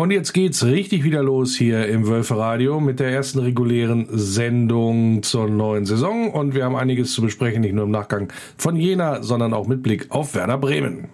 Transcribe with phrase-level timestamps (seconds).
[0.00, 5.24] Und jetzt geht's richtig wieder los hier im Wölfe Radio mit der ersten regulären Sendung
[5.24, 6.30] zur neuen Saison.
[6.30, 9.82] Und wir haben einiges zu besprechen, nicht nur im Nachgang von Jena, sondern auch mit
[9.82, 11.08] Blick auf Werder Bremen.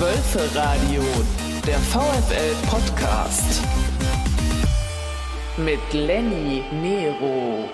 [0.00, 1.02] Wölfe Radio,
[1.64, 3.62] der VfL Podcast.
[5.58, 7.68] Mit Lenny Nero.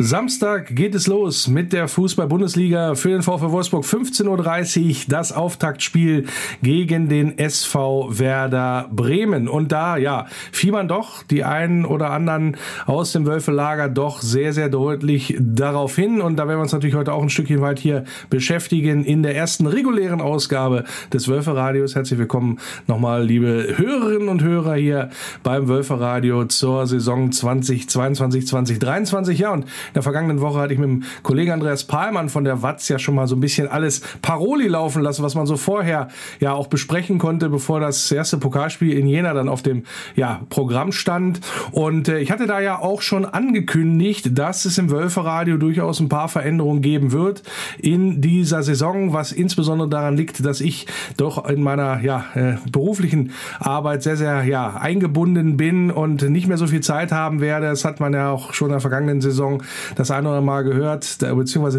[0.00, 3.84] Samstag geht es los mit der Fußball-Bundesliga für den VfW Wolfsburg.
[3.84, 6.26] 15.30 Uhr das Auftaktspiel
[6.62, 9.48] gegen den SV Werder Bremen.
[9.48, 14.68] Und da, ja, fiebern doch die einen oder anderen aus dem Wölfelager doch sehr, sehr
[14.68, 16.20] deutlich darauf hin.
[16.20, 19.34] Und da werden wir uns natürlich heute auch ein Stückchen weit hier beschäftigen in der
[19.34, 21.96] ersten regulären Ausgabe des Wölferadios.
[21.96, 25.10] Herzlich willkommen nochmal, liebe Hörerinnen und Hörer hier
[25.42, 29.40] beim Wölferadio zur Saison 2022, 2023.
[29.40, 29.64] Ja, und
[29.94, 33.14] der vergangenen Woche hatte ich mit dem Kollegen Andreas Pahlmann von der Watz ja schon
[33.14, 36.08] mal so ein bisschen alles Paroli laufen lassen, was man so vorher
[36.40, 39.84] ja auch besprechen konnte, bevor das erste Pokalspiel in Jena dann auf dem
[40.16, 41.40] ja, Programm stand.
[41.72, 46.08] Und äh, ich hatte da ja auch schon angekündigt, dass es im Wölferadio durchaus ein
[46.08, 47.42] paar Veränderungen geben wird
[47.78, 50.86] in dieser Saison, was insbesondere daran liegt, dass ich
[51.16, 56.58] doch in meiner ja, äh, beruflichen Arbeit sehr, sehr ja, eingebunden bin und nicht mehr
[56.58, 57.66] so viel Zeit haben werde.
[57.66, 59.62] Das hat man ja auch schon in der vergangenen Saison
[59.96, 61.78] das eine oder andere Mal gehört, beziehungsweise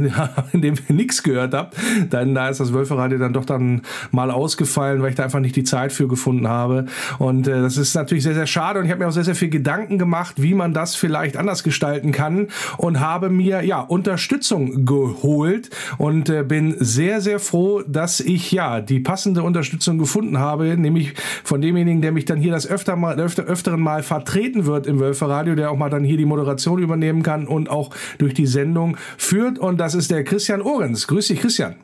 [0.53, 1.75] in dem ihr nichts gehört habt,
[2.09, 5.55] dann da ist das Wölferadio dann doch dann mal ausgefallen, weil ich da einfach nicht
[5.55, 6.85] die Zeit für gefunden habe.
[7.17, 9.35] Und äh, das ist natürlich sehr, sehr schade und ich habe mir auch sehr, sehr
[9.35, 14.85] viel Gedanken gemacht, wie man das vielleicht anders gestalten kann und habe mir ja Unterstützung
[14.85, 20.77] geholt und äh, bin sehr, sehr froh, dass ich ja die passende Unterstützung gefunden habe,
[20.77, 24.87] nämlich von demjenigen, der mich dann hier das öfter mal, öfter, öfteren Mal vertreten wird
[24.87, 28.47] im Wölferadio, der auch mal dann hier die Moderation übernehmen kann und auch durch die
[28.47, 29.59] Sendung führt.
[29.59, 31.07] Und das ist der Christian Ohrens.
[31.07, 31.75] Grüß dich, Christian.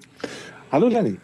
[0.72, 1.18] Hallo, Lenny.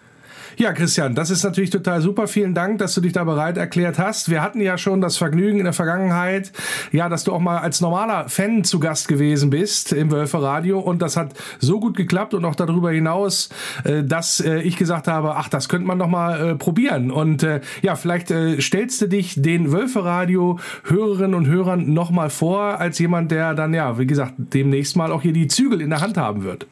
[0.57, 2.27] Ja, Christian, das ist natürlich total super.
[2.27, 4.29] Vielen Dank, dass du dich da bereit erklärt hast.
[4.29, 6.51] Wir hatten ja schon das Vergnügen in der Vergangenheit,
[6.91, 10.79] ja, dass du auch mal als normaler Fan zu Gast gewesen bist im Wölfe Radio
[10.79, 13.49] und das hat so gut geklappt und auch darüber hinaus,
[13.85, 17.45] äh, dass äh, ich gesagt habe, ach, das könnte man noch mal äh, probieren und
[17.81, 22.99] ja, vielleicht stellst du dich den Wölfe Radio Hörerinnen und Hörern noch mal vor als
[22.99, 26.17] jemand, der dann ja, wie gesagt, demnächst mal auch hier die Zügel in der Hand
[26.17, 26.67] haben wird.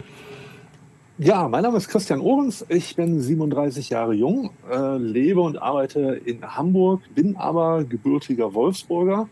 [1.22, 2.66] Ja, mein Name ist Christian Ohrens.
[2.70, 9.28] Ich bin 37 Jahre jung, äh, lebe und arbeite in Hamburg, bin aber gebürtiger Wolfsburger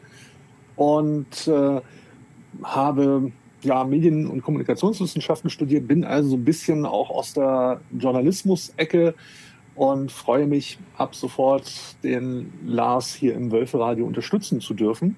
[0.76, 1.80] und äh,
[2.62, 3.32] habe
[3.62, 9.16] ja, Medien- und Kommunikationswissenschaften studiert, bin also so ein bisschen auch aus der Journalismus-Ecke
[9.76, 11.72] und freue mich ab sofort,
[12.04, 15.18] den Lars hier im Wölferadio unterstützen zu dürfen.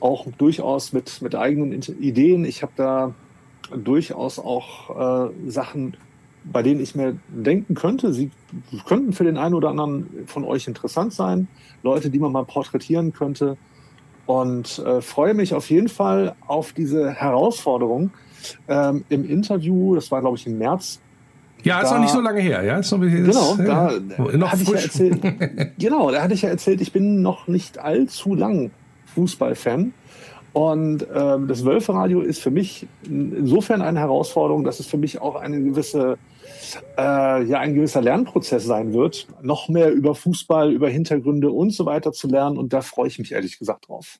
[0.00, 1.70] Auch durchaus mit, mit eigenen
[2.00, 2.44] Ideen.
[2.44, 3.14] Ich habe da
[3.76, 5.96] durchaus auch äh, Sachen,
[6.44, 8.30] bei denen ich mir denken könnte, sie
[8.86, 11.48] könnten für den einen oder anderen von euch interessant sein.
[11.82, 13.56] Leute, die man mal porträtieren könnte.
[14.26, 18.10] Und äh, freue mich auf jeden Fall auf diese Herausforderung
[18.68, 19.94] ähm, im Interview.
[19.94, 21.00] Das war, glaube ich, im März.
[21.64, 22.78] Ja, ist da, noch nicht so lange her, ja.
[22.78, 25.20] Ist noch, ist, genau, da, äh, noch hatte ich ja erzählt.
[25.78, 28.70] genau, da hatte ich ja erzählt, ich bin noch nicht allzu lang
[29.14, 29.92] Fußballfan.
[30.52, 35.36] Und ähm, das Wölferadio ist für mich insofern eine Herausforderung, dass es für mich auch
[35.36, 36.18] eine gewisse,
[36.98, 41.86] äh, ja, ein gewisser Lernprozess sein wird, noch mehr über Fußball, über Hintergründe und so
[41.86, 42.58] weiter zu lernen.
[42.58, 44.18] Und da freue ich mich ehrlich gesagt drauf.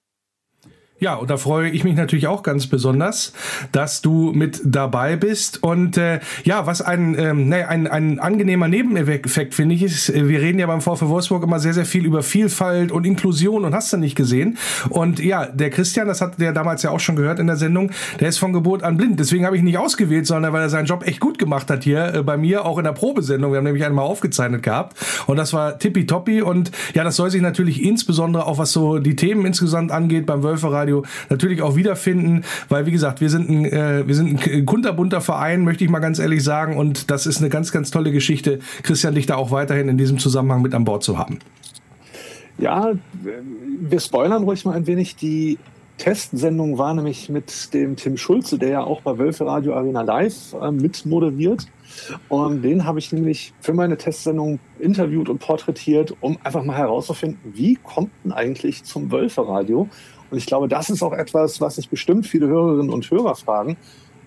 [1.02, 3.32] Ja, und da freue ich mich natürlich auch ganz besonders,
[3.72, 5.60] dass du mit dabei bist.
[5.60, 10.40] Und äh, ja, was ein, ähm, naja, ein, ein angenehmer Nebeneffekt, finde ich, ist, wir
[10.40, 13.92] reden ja beim VfW Wolfsburg immer sehr, sehr viel über Vielfalt und Inklusion und hast
[13.92, 14.58] du nicht gesehen.
[14.90, 17.90] Und ja, der Christian, das hat der damals ja auch schon gehört in der Sendung,
[18.20, 19.18] der ist von Geburt an blind.
[19.18, 21.82] Deswegen habe ich ihn nicht ausgewählt, sondern weil er seinen Job echt gut gemacht hat
[21.82, 23.50] hier äh, bei mir, auch in der Probesendung.
[23.50, 24.96] Wir haben nämlich einmal aufgezeichnet gehabt.
[25.26, 26.42] Und das war tippitoppi.
[26.42, 30.44] Und ja, das soll sich natürlich insbesondere auch, was so die Themen insgesamt angeht, beim
[30.44, 34.66] Wölferadio Radio natürlich auch wiederfinden, weil wie gesagt, wir sind ein, äh, wir sind ein
[34.66, 38.12] kunterbunter Verein, möchte ich mal ganz ehrlich sagen, und das ist eine ganz, ganz tolle
[38.12, 41.38] Geschichte, Christian, dich da auch weiterhin in diesem Zusammenhang mit an Bord zu haben.
[42.58, 42.92] Ja,
[43.80, 45.16] wir spoilern ruhig mal ein wenig.
[45.16, 45.58] Die
[45.96, 50.54] Testsendung war nämlich mit dem Tim Schulze, der ja auch bei Wölfe Radio Arena Live
[50.60, 51.66] äh, mit moderiert.
[52.28, 57.38] Und den habe ich nämlich für meine Testsendung interviewt und porträtiert, um einfach mal herauszufinden,
[57.54, 59.88] wie kommt denn eigentlich zum Wölfe Radio?
[60.32, 63.76] Und ich glaube, das ist auch etwas, was sich bestimmt viele Hörerinnen und Hörer fragen.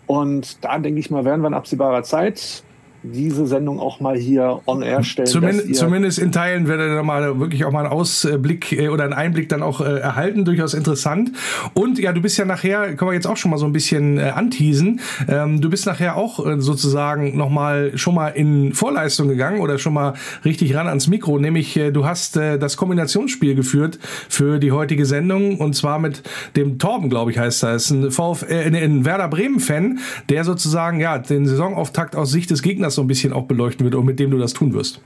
[0.06, 2.64] Und da denke ich mal, werden wir in absehbarer Zeit
[3.12, 5.28] diese Sendung auch mal hier on air stellen.
[5.28, 9.14] Zumindest, zumindest in Teilen werdet ihr mal wirklich auch mal einen Ausblick äh, oder einen
[9.14, 10.46] Einblick dann auch äh, erhalten.
[10.46, 11.32] Durchaus interessant.
[11.74, 14.18] Und ja, du bist ja nachher, können wir jetzt auch schon mal so ein bisschen
[14.18, 15.00] äh, anteasen.
[15.28, 19.94] Ähm, du bist nachher auch äh, sozusagen nochmal schon mal in Vorleistung gegangen oder schon
[19.94, 20.14] mal
[20.44, 21.40] richtig ran ans Mikro.
[21.40, 24.00] Nämlich, äh, du hast äh, das Kombinationsspiel geführt
[24.30, 26.24] für die heutige Sendung und zwar mit
[26.56, 27.76] dem Torben, glaube ich, heißt er.
[27.76, 28.10] Ist ein,
[28.50, 30.00] äh, ein Werder Bremen-Fan,
[30.30, 33.96] der sozusagen ja den Saisonauftakt aus Sicht des Gegners so ein bisschen auch beleuchten wird
[33.96, 35.02] und mit dem du das tun wirst.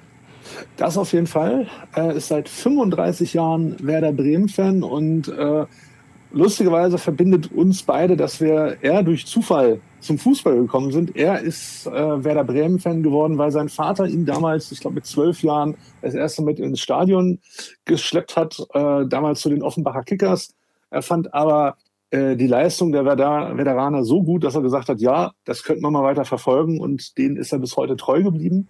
[0.77, 1.67] Das auf jeden Fall.
[1.93, 5.65] Er ist seit 35 Jahren Werder Bremen-Fan und äh,
[6.31, 11.15] lustigerweise verbindet uns beide, dass wir eher durch Zufall zum Fußball gekommen sind.
[11.15, 15.43] Er ist äh, Werder Bremen-Fan geworden, weil sein Vater ihn damals, ich glaube mit zwölf
[15.43, 17.39] Jahren, das erste mit ins Stadion
[17.85, 20.53] geschleppt hat, äh, damals zu den Offenbacher Kickers.
[20.91, 21.75] Er fand aber
[22.11, 25.93] äh, die Leistung der Veteraner so gut, dass er gesagt hat, ja, das könnte man
[25.93, 28.69] mal weiter verfolgen und denen ist er bis heute treu geblieben.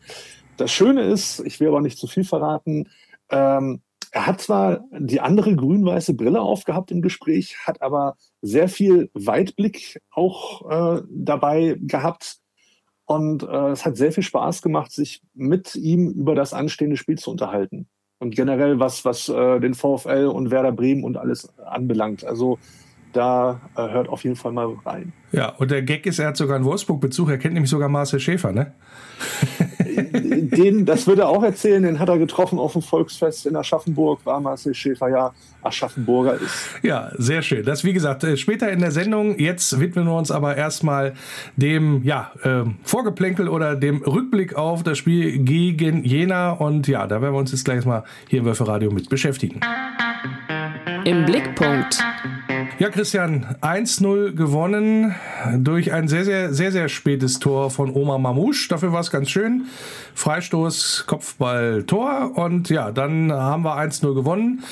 [0.58, 2.90] Das Schöne ist, ich will aber nicht zu viel verraten,
[3.30, 3.82] ähm,
[4.12, 10.02] er hat zwar die andere grün-weiße Brille aufgehabt im Gespräch, hat aber sehr viel Weitblick
[10.12, 12.38] auch äh, dabei gehabt.
[13.06, 17.18] Und äh, es hat sehr viel Spaß gemacht, sich mit ihm über das anstehende Spiel
[17.18, 17.88] zu unterhalten.
[18.20, 22.26] Und generell was, was äh, den VfL und Werder Bremen und alles anbelangt.
[22.26, 22.60] Also
[23.14, 25.14] da äh, hört auf jeden Fall mal rein.
[25.32, 27.30] Ja, und der Gag ist, er hat sogar einen Wolfsburg-Bezug.
[27.30, 28.74] Er kennt nämlich sogar Marcel Schäfer, ne?
[29.80, 34.26] den, das würde er auch erzählen, den hat er getroffen auf dem Volksfest in Aschaffenburg,
[34.26, 36.70] war Marcel Schäfer ja Aschaffenburger ist.
[36.82, 37.66] Ja, sehr schön.
[37.66, 39.38] Das, wie gesagt, äh, später in der Sendung.
[39.38, 41.14] Jetzt widmen wir uns aber erstmal
[41.58, 46.52] dem ja, äh, Vorgeplänkel oder dem Rückblick auf das Spiel gegen Jena.
[46.52, 49.60] Und ja, da werden wir uns jetzt gleich mal hier im Wölfe mit beschäftigen.
[51.04, 52.00] Im Blickpunkt.
[52.80, 55.14] Ja, Christian, 1-0 gewonnen
[55.58, 58.70] durch ein sehr, sehr, sehr, sehr spätes Tor von Oma Mamouche.
[58.70, 59.66] Dafür war es ganz schön.
[60.16, 62.32] Freistoß, Kopfball, Tor.
[62.36, 64.64] Und ja, dann haben wir 1-0 gewonnen.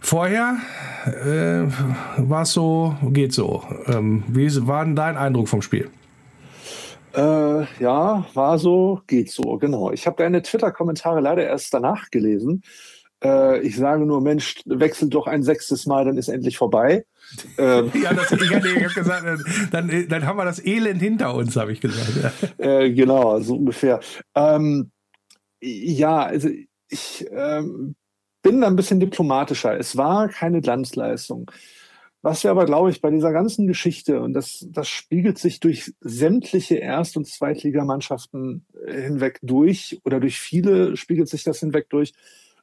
[0.00, 0.58] Vorher
[1.06, 1.64] äh,
[2.18, 3.62] war es so, geht so.
[3.86, 5.88] Ähm, wie war denn dein Eindruck vom Spiel?
[7.14, 9.92] Äh, ja, war so, geht so, genau.
[9.92, 12.60] Ich habe deine Twitter-Kommentare leider erst danach gelesen.
[13.24, 17.06] Äh, ich sage nur, Mensch, wechselt doch ein sechstes Mal, dann ist endlich vorbei.
[17.58, 17.90] Ähm.
[18.02, 19.26] ja, das, ich, hatte, ich habe gesagt,
[19.70, 22.10] dann, dann haben wir das Elend hinter uns, habe ich gesagt.
[22.58, 24.00] Äh, genau, so ungefähr.
[24.34, 24.90] Ähm,
[25.62, 26.48] ja, also
[26.88, 27.94] ich ähm,
[28.42, 29.78] bin da ein bisschen diplomatischer.
[29.78, 31.50] Es war keine Glanzleistung.
[32.22, 35.94] Was wir aber, glaube ich, bei dieser ganzen Geschichte, und das, das spiegelt sich durch
[36.00, 42.12] sämtliche Erst- und Zweitligamannschaften hinweg durch, oder durch viele spiegelt sich das hinweg durch,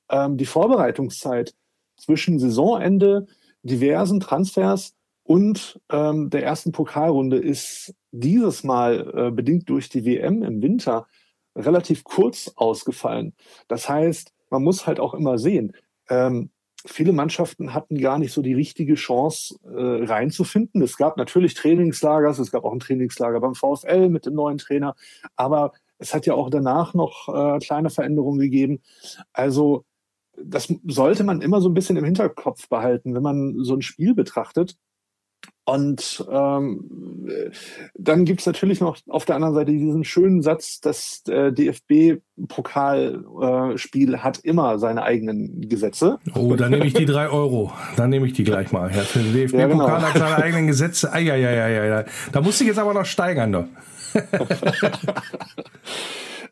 [0.09, 1.55] ähm, die Vorbereitungszeit
[1.97, 3.25] zwischen Saisonende,
[3.63, 4.93] diversen Transfers
[5.23, 11.07] und ähm, der ersten Pokalrunde ist dieses Mal äh, bedingt durch die WM im Winter
[11.55, 13.33] relativ kurz ausgefallen.
[13.67, 15.73] Das heißt, man muss halt auch immer sehen,
[16.09, 16.51] ähm,
[16.85, 20.81] viele Mannschaften hatten gar nicht so die richtige Chance äh, reinzufinden.
[20.81, 24.95] Es gab natürlich Trainingslager, es gab auch ein Trainingslager beim VfL mit dem neuen Trainer,
[25.35, 28.81] aber es hat ja auch danach noch äh, kleine Veränderungen gegeben.
[29.33, 29.83] Also
[30.43, 34.13] das sollte man immer so ein bisschen im Hinterkopf behalten, wenn man so ein Spiel
[34.13, 34.75] betrachtet.
[35.65, 37.27] Und ähm,
[37.93, 44.13] dann gibt es natürlich noch auf der anderen Seite diesen schönen Satz, das äh, DFB-Pokalspiel
[44.13, 46.19] äh, hat immer seine eigenen Gesetze.
[46.33, 47.73] Oh, dann nehme ich die drei Euro.
[47.97, 48.89] Dann nehme ich die gleich mal.
[48.95, 49.89] Ja, für den DFB-Pokal ja, genau.
[49.89, 51.11] hat seine eigenen Gesetze.
[51.11, 52.05] Eieieiei.
[52.31, 53.51] Da musste ich jetzt aber noch steigern.
[53.51, 53.65] Doch.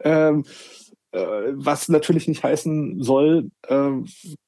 [0.02, 0.75] ähm, äh,
[1.18, 3.92] was natürlich nicht heißen soll, äh,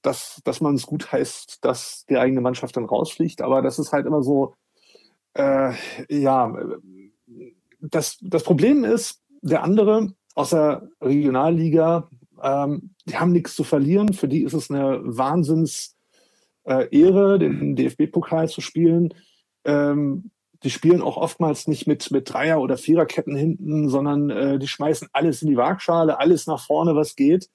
[0.02, 3.42] dass, dass man es gut heißt, dass die eigene Mannschaft dann rausfliegt.
[3.42, 4.56] Aber das ist halt immer so,
[5.34, 5.74] äh,
[6.10, 6.56] ja,
[7.80, 12.10] das, das Problem ist, der andere aus der Regionalliga,
[12.42, 14.14] ähm, die haben nichts zu verlieren.
[14.14, 15.96] Für die ist es eine Wahnsinns
[16.64, 19.14] äh, Ehre, den DFB-Pokal zu spielen.
[19.64, 20.32] Ähm,
[20.64, 25.10] die spielen auch oftmals nicht mit, mit Dreier- oder Viererketten hinten, sondern äh, die schmeißen
[25.14, 27.50] alles in die Waagschale, alles nach vorne, was geht.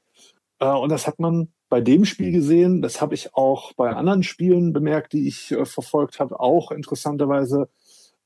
[0.58, 2.82] Äh, und das hat man bei dem Spiel gesehen.
[2.82, 6.38] Das habe ich auch bei anderen Spielen bemerkt, die ich äh, verfolgt habe.
[6.38, 7.68] Auch interessanterweise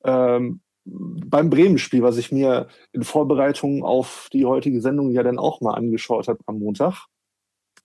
[0.04, 5.60] ähm, beim Bremen-Spiel, was ich mir in Vorbereitung auf die heutige Sendung ja dann auch
[5.60, 7.06] mal angeschaut habe am Montag.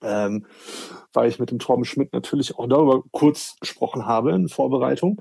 [0.02, 0.46] Ähm,
[1.12, 5.20] weil ich mit dem Torben Schmidt natürlich auch darüber kurz gesprochen habe in Vorbereitung.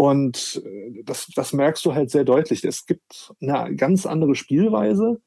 [0.00, 2.64] Und äh, das, das merkst du halt sehr deutlich.
[2.64, 5.20] Es gibt eine ganz andere Spielweise.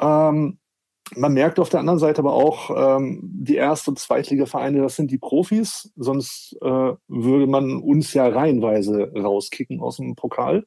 [0.00, 0.56] Ähm,
[1.14, 5.10] man merkt auf der anderen Seite aber auch, ähm, die Erst- und Zweitliga-Vereine, das sind
[5.10, 10.64] die Profis, sonst äh, würde man uns ja reihenweise rauskicken aus dem Pokal.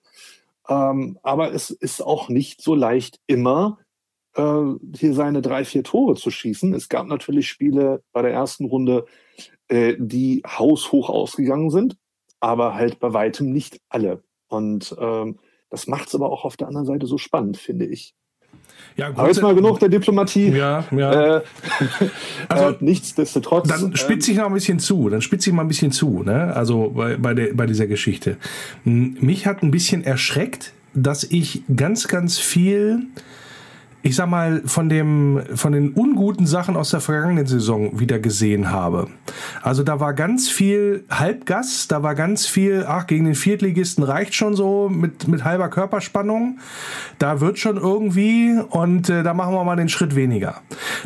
[0.67, 3.79] Ähm, aber es ist auch nicht so leicht immer
[4.35, 4.61] äh,
[4.95, 6.75] hier seine drei, vier Tore zu schießen.
[6.75, 9.05] Es gab natürlich Spiele bei der ersten Runde,
[9.69, 11.97] äh, die haushoch ausgegangen sind,
[12.39, 14.24] aber halt bei weitem nicht alle.
[14.48, 15.38] Und ähm,
[15.69, 18.15] das macht es aber auch auf der anderen Seite so spannend, finde ich.
[18.96, 20.50] Ja, Aber jetzt mal genug der Diplomatie.
[20.50, 21.38] Ja, ja.
[21.38, 21.41] Äh,
[22.50, 23.67] also äh, nichtsdestotrotz.
[23.67, 25.10] Dann spitze ich noch ein bisschen zu.
[25.10, 26.24] Dann spitze ich mal ein bisschen zu.
[26.24, 26.53] Ne?
[26.53, 28.38] Also bei, bei, der, bei dieser Geschichte.
[28.84, 33.08] Mich hat ein bisschen erschreckt, dass ich ganz, ganz viel
[34.01, 38.71] ich sag mal, von dem, von den unguten Sachen aus der vergangenen Saison wieder gesehen
[38.71, 39.07] habe.
[39.61, 44.35] Also da war ganz viel Halbgas, da war ganz viel, ach, gegen den Viertligisten reicht
[44.35, 46.59] schon so mit, mit halber Körperspannung.
[47.17, 50.61] Da wird schon irgendwie und äh, da machen wir mal den Schritt weniger.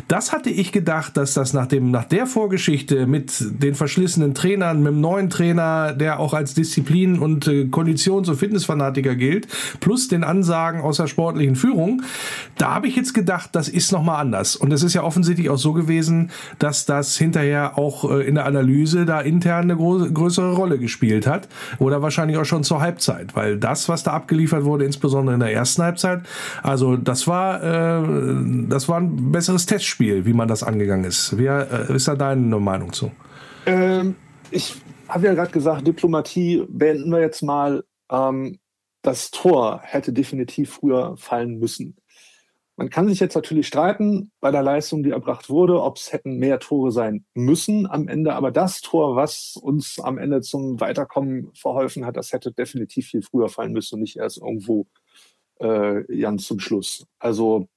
[0.06, 4.84] Das hatte ich gedacht, dass das nach dem, nach der Vorgeschichte mit den verschlissenen Trainern,
[4.84, 9.48] mit dem neuen Trainer, der auch als Disziplin und äh, Konditions- und Fitnessfanatiker gilt,
[9.80, 12.02] plus den Ansagen aus der sportlichen Führung,
[12.56, 14.56] da habe ich jetzt gedacht, das ist nochmal anders.
[14.56, 18.44] Und es ist ja offensichtlich auch so gewesen, dass das hinterher auch äh, in der
[18.44, 21.48] Analyse da intern eine größere Rolle gespielt hat.
[21.78, 23.34] Oder wahrscheinlich auch schon zur Halbzeit.
[23.34, 26.24] Weil das, was da abgeliefert wurde, insbesondere in der ersten Halbzeit,
[26.62, 28.02] also das war, äh,
[28.68, 31.38] das war ein besseres Testspiel, wie man das angegangen ist.
[31.38, 33.12] Wie äh, ist da deine Meinung zu?
[33.64, 34.14] Ähm,
[34.50, 34.76] ich
[35.08, 37.82] habe ja gerade gesagt, Diplomatie beenden wir jetzt mal.
[38.12, 38.58] Ähm,
[39.00, 41.96] das Tor hätte definitiv früher fallen müssen.
[42.76, 46.38] Man kann sich jetzt natürlich streiten bei der Leistung, die erbracht wurde, ob es hätten
[46.38, 48.34] mehr Tore sein müssen am Ende.
[48.34, 53.22] Aber das Tor, was uns am Ende zum Weiterkommen verholfen hat, das hätte definitiv viel
[53.22, 54.86] früher fallen müssen und nicht erst irgendwo
[55.60, 57.06] äh, ganz zum Schluss.
[57.20, 57.68] Also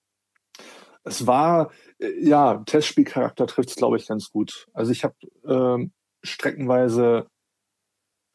[1.04, 4.68] es war, äh, ja, Testspielcharakter trifft es, glaube ich, ganz gut.
[4.74, 5.88] Also ich habe äh,
[6.24, 7.28] streckenweise,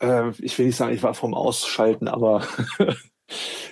[0.01, 2.47] äh, ich will nicht sagen, ich war vom Ausschalten, aber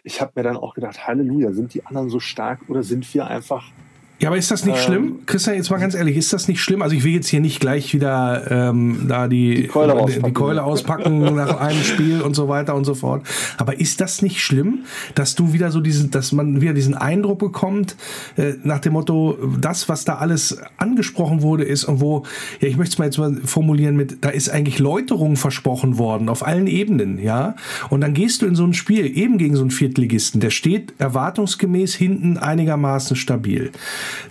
[0.05, 3.27] ich habe mir dann auch gedacht, Halleluja, sind die anderen so stark oder sind wir
[3.27, 3.71] einfach
[4.21, 5.19] ja, aber ist das nicht ähm, schlimm?
[5.25, 6.83] Christian, jetzt mal ganz ehrlich, ist das nicht schlimm?
[6.83, 10.25] Also ich will jetzt hier nicht gleich wieder ähm, da die, die Keule, auspacken.
[10.27, 13.27] die Keule auspacken nach einem Spiel und so weiter und so fort.
[13.57, 14.81] Aber ist das nicht schlimm,
[15.15, 17.97] dass du wieder so diesen, dass man wieder diesen Eindruck bekommt,
[18.37, 22.25] äh, nach dem Motto, das, was da alles angesprochen wurde, ist und wo,
[22.61, 26.29] ja, ich möchte es mal jetzt mal formulieren mit, da ist eigentlich Läuterung versprochen worden
[26.29, 27.57] auf allen Ebenen, ja?
[27.89, 30.93] Und dann gehst du in so ein Spiel, eben gegen so einen Viertligisten, der steht
[30.99, 33.73] erwartungsgemäß hinten einigermaßen stabil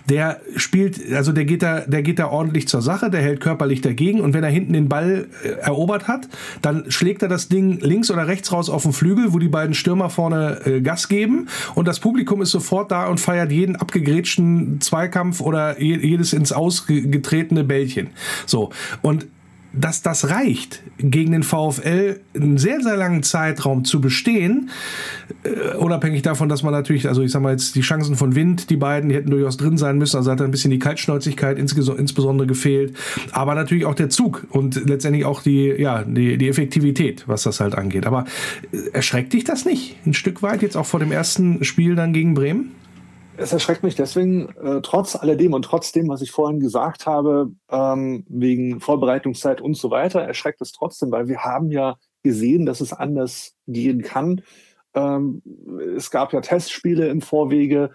[0.08, 3.80] der spielt, also der geht da, der geht da ordentlich zur Sache, der hält körperlich
[3.80, 6.28] dagegen und wenn er hinten den Ball äh, erobert hat,
[6.62, 9.74] dann schlägt er das Ding links oder rechts raus auf den Flügel, wo die beiden
[9.74, 14.80] Stürmer vorne äh, Gas geben und das Publikum ist sofort da und feiert jeden abgegrätschten
[14.80, 18.10] Zweikampf oder jedes ins Ausgetretene Bällchen.
[18.46, 18.70] So.
[19.02, 19.26] Und
[19.72, 24.70] dass das reicht, gegen den VfL einen sehr, sehr langen Zeitraum zu bestehen,
[25.44, 28.70] äh, unabhängig davon, dass man natürlich, also ich sag mal jetzt die Chancen von Wind,
[28.70, 32.46] die beiden, die hätten durchaus drin sein müssen, also hat ein bisschen die Kaltschnäuzigkeit insbesondere
[32.46, 32.96] gefehlt,
[33.32, 37.60] aber natürlich auch der Zug und letztendlich auch die, ja, die, die Effektivität, was das
[37.60, 38.06] halt angeht.
[38.06, 38.24] Aber
[38.72, 42.12] äh, erschreckt dich das nicht ein Stück weit jetzt auch vor dem ersten Spiel dann
[42.12, 42.72] gegen Bremen?
[43.40, 48.24] Es erschreckt mich deswegen, äh, trotz alledem und trotzdem, was ich vorhin gesagt habe, ähm,
[48.28, 52.92] wegen Vorbereitungszeit und so weiter, erschreckt es trotzdem, weil wir haben ja gesehen, dass es
[52.92, 54.42] anders gehen kann.
[54.94, 55.42] Ähm,
[55.96, 57.90] es gab ja Testspiele im Vorwege,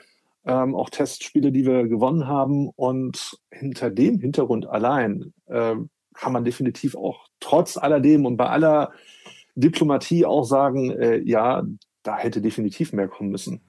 [0.45, 2.69] ähm, auch Testspiele, die wir gewonnen haben.
[2.75, 5.75] Und hinter dem Hintergrund allein äh,
[6.13, 8.91] kann man definitiv auch trotz alledem und bei aller
[9.55, 11.63] Diplomatie auch sagen, äh, ja,
[12.03, 13.61] da hätte definitiv mehr kommen müssen.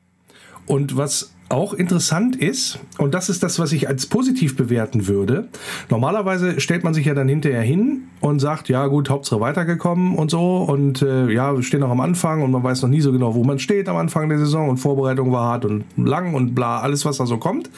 [0.67, 5.49] Und was auch interessant ist, und das ist das, was ich als positiv bewerten würde,
[5.91, 10.31] normalerweise stellt man sich ja dann hinterher hin und sagt, ja gut, Hauptsache weitergekommen und
[10.31, 13.13] so und äh, ja, wir stehen noch am Anfang und man weiß noch nie so
[13.13, 16.55] genau, wo man steht am Anfang der Saison und Vorbereitung war hart und lang und
[16.55, 17.71] bla, alles was da so kommt.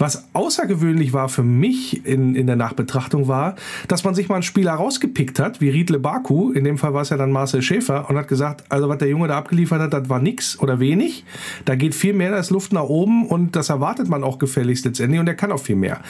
[0.00, 3.54] Was außergewöhnlich war für mich in, in der Nachbetrachtung war,
[3.86, 7.02] dass man sich mal einen Spieler rausgepickt hat, wie Riedle Baku, in dem Fall war
[7.02, 9.92] es ja dann Marcel Schäfer, und hat gesagt, also was der Junge da abgeliefert hat,
[9.92, 11.26] das war nix oder wenig.
[11.66, 15.20] Da geht viel mehr, ist Luft nach oben und das erwartet man auch gefälligst letztendlich
[15.20, 16.00] und er kann auch viel mehr.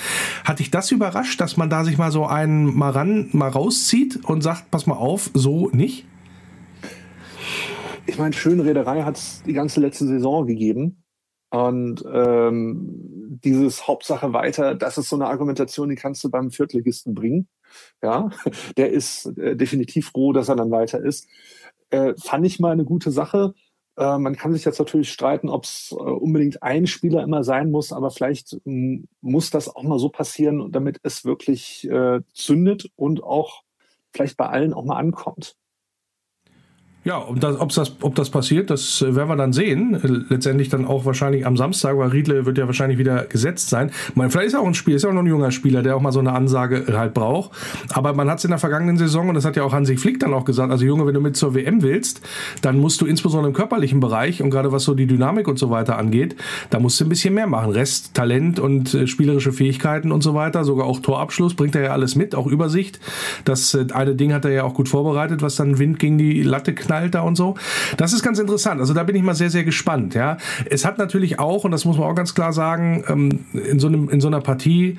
[0.45, 4.25] Hat dich das überrascht, dass man da sich mal so einen mal ran, mal rauszieht
[4.25, 6.07] und sagt, pass mal auf, so nicht?
[8.07, 11.00] Ich meine, schöne Reederei hat es die ganze letzte Saison gegeben.
[11.51, 17.15] Und ähm, dieses Hauptsache weiter, das ist so eine Argumentation, die kannst du beim Viertligisten
[17.15, 17.49] bringen.
[18.03, 18.31] Ja,
[18.77, 21.27] der ist äh, definitiv froh, dass er dann weiter ist.
[21.91, 23.55] Äh, fand ich mal eine gute Sache.
[23.97, 27.71] Äh, man kann sich jetzt natürlich streiten, ob es äh, unbedingt ein Spieler immer sein
[27.71, 32.91] muss, aber vielleicht ähm, muss das auch mal so passieren, damit es wirklich äh, zündet
[32.97, 33.63] und auch
[34.13, 35.57] vielleicht bei allen auch mal ankommt.
[37.03, 40.27] Ja, ob das, das, ob das passiert, das werden wir dann sehen.
[40.29, 43.91] Letztendlich dann auch wahrscheinlich am Samstag, weil Riedle wird ja wahrscheinlich wieder gesetzt sein.
[44.15, 45.97] Man, vielleicht ist er auch ein Spiel, ist ja auch noch ein junger Spieler, der
[45.97, 47.53] auch mal so eine Ansage halt braucht.
[47.95, 50.21] Aber man hat es in der vergangenen Saison, und das hat ja auch Hansi Flick
[50.21, 52.21] dann auch gesagt, also Junge, wenn du mit zur WM willst,
[52.61, 55.71] dann musst du insbesondere im körperlichen Bereich und gerade was so die Dynamik und so
[55.71, 56.37] weiter angeht,
[56.69, 57.73] da musst du ein bisschen mehr machen.
[57.73, 61.91] Rest, Talent und äh, spielerische Fähigkeiten und so weiter, sogar auch Torabschluss bringt er ja
[61.93, 63.01] alles mit, auch Übersicht.
[63.47, 66.43] Das äh, eine Ding hat er ja auch gut vorbereitet, was dann Wind gegen die
[66.43, 67.55] Latte knallt knallt da und so.
[67.97, 68.81] Das ist ganz interessant.
[68.81, 70.15] Also da bin ich mal sehr, sehr gespannt.
[70.15, 73.79] Ja, es hat natürlich auch, und das muss man auch ganz klar sagen, ähm, in
[73.79, 74.97] so einem, in so einer Partie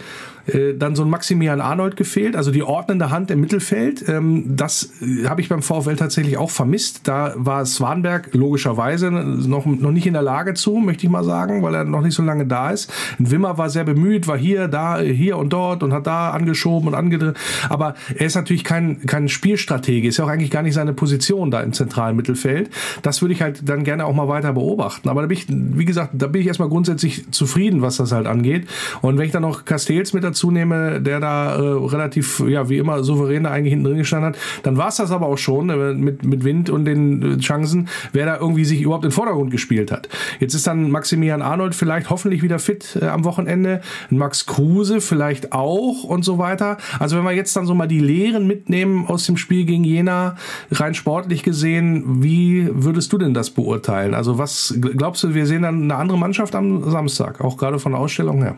[0.48, 4.08] äh, dann so ein Maximilian Arnold gefehlt, also die ordnende Hand im Mittelfeld.
[4.08, 7.08] Ähm, das äh, habe ich beim VfL tatsächlich auch vermisst.
[7.08, 11.62] Da war Swanberg logischerweise noch, noch nicht in der Lage zu, möchte ich mal sagen,
[11.62, 12.92] weil er noch nicht so lange da ist.
[13.20, 16.96] Wimmer war sehr bemüht, war hier, da, hier und dort und hat da angeschoben und
[16.96, 17.36] angedreht.
[17.70, 21.52] Aber er ist natürlich kein, kein Spielstratege, ist ja auch eigentlich gar nicht seine Position
[21.52, 22.70] da im zentralen Mittelfeld.
[23.02, 25.10] Das würde ich halt dann gerne auch mal weiter beobachten.
[25.10, 28.28] Aber da bin ich, wie gesagt, da bin ich erstmal grundsätzlich zufrieden, was das halt
[28.28, 28.68] angeht.
[29.02, 32.78] Und wenn ich dann noch Castells mit dazu nehme, der da äh, relativ, ja, wie
[32.78, 35.70] immer souverän da eigentlich hinten drin gestanden hat, dann war es das aber auch schon
[35.70, 39.52] äh, mit, mit Wind und den äh, Chancen, wer da irgendwie sich überhaupt im Vordergrund
[39.52, 40.08] gespielt hat.
[40.40, 45.52] Jetzt ist dann Maximilian Arnold vielleicht hoffentlich wieder fit äh, am Wochenende, Max Kruse vielleicht
[45.52, 46.78] auch und so weiter.
[47.00, 50.36] Also wenn wir jetzt dann so mal die Lehren mitnehmen aus dem Spiel gegen Jena,
[50.72, 54.14] rein sportlich gesehen, wie würdest du denn das beurteilen?
[54.14, 57.94] Also was glaubst du, wir sehen dann eine andere Mannschaft am Samstag, auch gerade von
[57.94, 58.58] der Ausstellung her?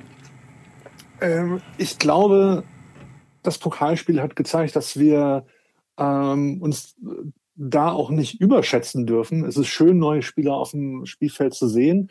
[1.21, 2.63] Ähm, ich glaube,
[3.43, 5.45] das Pokalspiel hat gezeigt, dass wir
[5.97, 6.95] ähm, uns
[7.55, 9.45] da auch nicht überschätzen dürfen.
[9.45, 12.09] Es ist schön, neue Spieler auf dem Spielfeld zu sehen.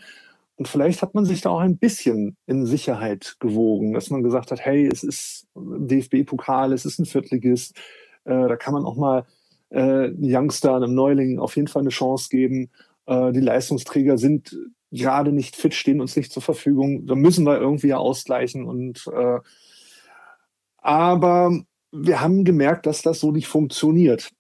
[0.57, 4.53] Und vielleicht hat man sich da auch ein bisschen in Sicherheit gewogen, dass man gesagt
[4.53, 7.77] hat, hey, es ist DFB-Pokal, es ist ein Viertligist,
[8.25, 9.27] äh, da kann man auch mal
[9.73, 12.71] äh, Youngster, einem Neuling auf jeden Fall eine Chance geben.
[13.07, 14.57] Äh, die Leistungsträger sind
[14.91, 17.07] gerade nicht fit, stehen uns nicht zur Verfügung.
[17.07, 18.65] Da müssen wir irgendwie ausgleichen.
[18.65, 19.41] Und äh,
[20.79, 21.59] aber
[21.93, 24.31] wir haben gemerkt, dass das so nicht funktioniert.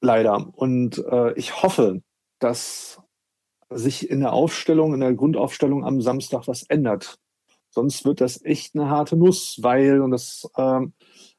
[0.00, 0.48] Leider.
[0.54, 2.02] Und äh, ich hoffe,
[2.38, 3.00] dass
[3.70, 7.18] sich in der Aufstellung, in der Grundaufstellung am Samstag was ändert.
[7.70, 10.94] Sonst wird das echt eine harte Nuss, weil, und das ähm,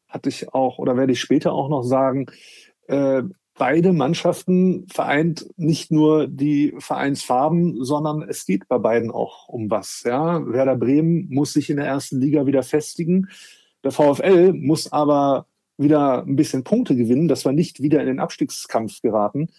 [0.07, 2.27] hatte ich auch oder werde ich später auch noch sagen,
[2.89, 3.23] äh,
[3.57, 10.03] beide Mannschaften vereint nicht nur die Vereinsfarben, sondern es geht bei beiden auch um was.
[10.05, 10.45] Ja?
[10.47, 13.27] Werder Bremen muss sich in der ersten Liga wieder festigen.
[13.83, 15.45] Der VfL muss aber
[15.77, 19.49] wieder ein bisschen Punkte gewinnen, dass wir nicht wieder in den Abstiegskampf geraten.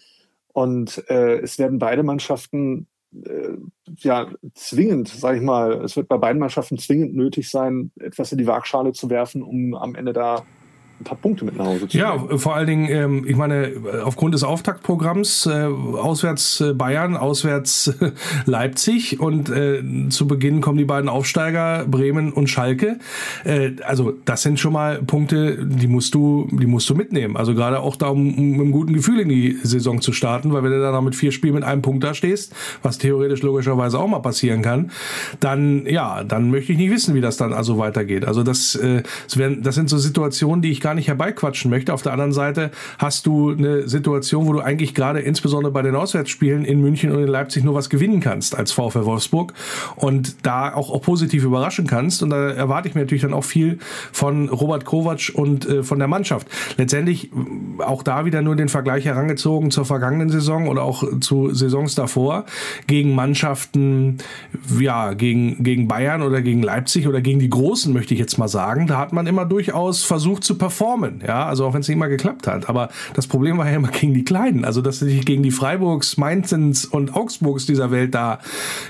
[0.53, 3.57] Und äh, es werden beide Mannschaften äh,
[3.97, 8.37] ja zwingend, sage ich mal, es wird bei beiden Mannschaften zwingend nötig sein, etwas in
[8.37, 10.45] die Waagschale zu werfen, um am Ende da
[11.01, 12.39] ein paar Punkte mit nach Hause zu Ja, bringen.
[12.39, 13.71] vor allen Dingen, ähm, ich meine,
[14.03, 18.11] aufgrund des Auftaktprogramms, äh, auswärts äh, Bayern, auswärts äh,
[18.45, 22.99] Leipzig und äh, zu Beginn kommen die beiden Aufsteiger Bremen und Schalke.
[23.43, 27.35] Äh, also das sind schon mal Punkte, die musst du, die musst du mitnehmen.
[27.37, 30.53] Also gerade auch da, um, um mit einem guten Gefühl in die Saison zu starten,
[30.53, 33.99] weil wenn du dann mit vier Spielen mit einem Punkt da stehst, was theoretisch logischerweise
[33.99, 34.91] auch mal passieren kann,
[35.39, 38.25] dann ja, dann möchte ich nicht wissen, wie das dann also weitergeht.
[38.25, 41.71] Also das, äh, das, werden, das sind so Situationen, die ich gar gar nicht herbeiquatschen
[41.71, 41.93] möchte.
[41.93, 45.95] Auf der anderen Seite hast du eine Situation, wo du eigentlich gerade insbesondere bei den
[45.95, 49.53] Auswärtsspielen in München und in Leipzig nur was gewinnen kannst als VfL Wolfsburg
[49.95, 52.23] und da auch, auch positiv überraschen kannst.
[52.23, 53.79] Und da erwarte ich mir natürlich dann auch viel
[54.11, 56.47] von Robert Kovac und äh, von der Mannschaft.
[56.75, 61.53] Letztendlich äh, auch da wieder nur den Vergleich herangezogen zur vergangenen Saison oder auch zu
[61.53, 62.43] Saisons davor
[62.87, 64.17] gegen Mannschaften,
[64.77, 68.49] ja, gegen, gegen Bayern oder gegen Leipzig oder gegen die Großen, möchte ich jetzt mal
[68.49, 68.87] sagen.
[68.87, 71.95] Da hat man immer durchaus versucht zu performen performen, ja, also auch wenn es nicht
[71.95, 72.67] immer geklappt hat.
[72.67, 76.17] Aber das Problem war ja immer gegen die Kleinen, also dass sich gegen die Freiburgs,
[76.17, 78.39] Mainzens und Augsburgs dieser Welt da,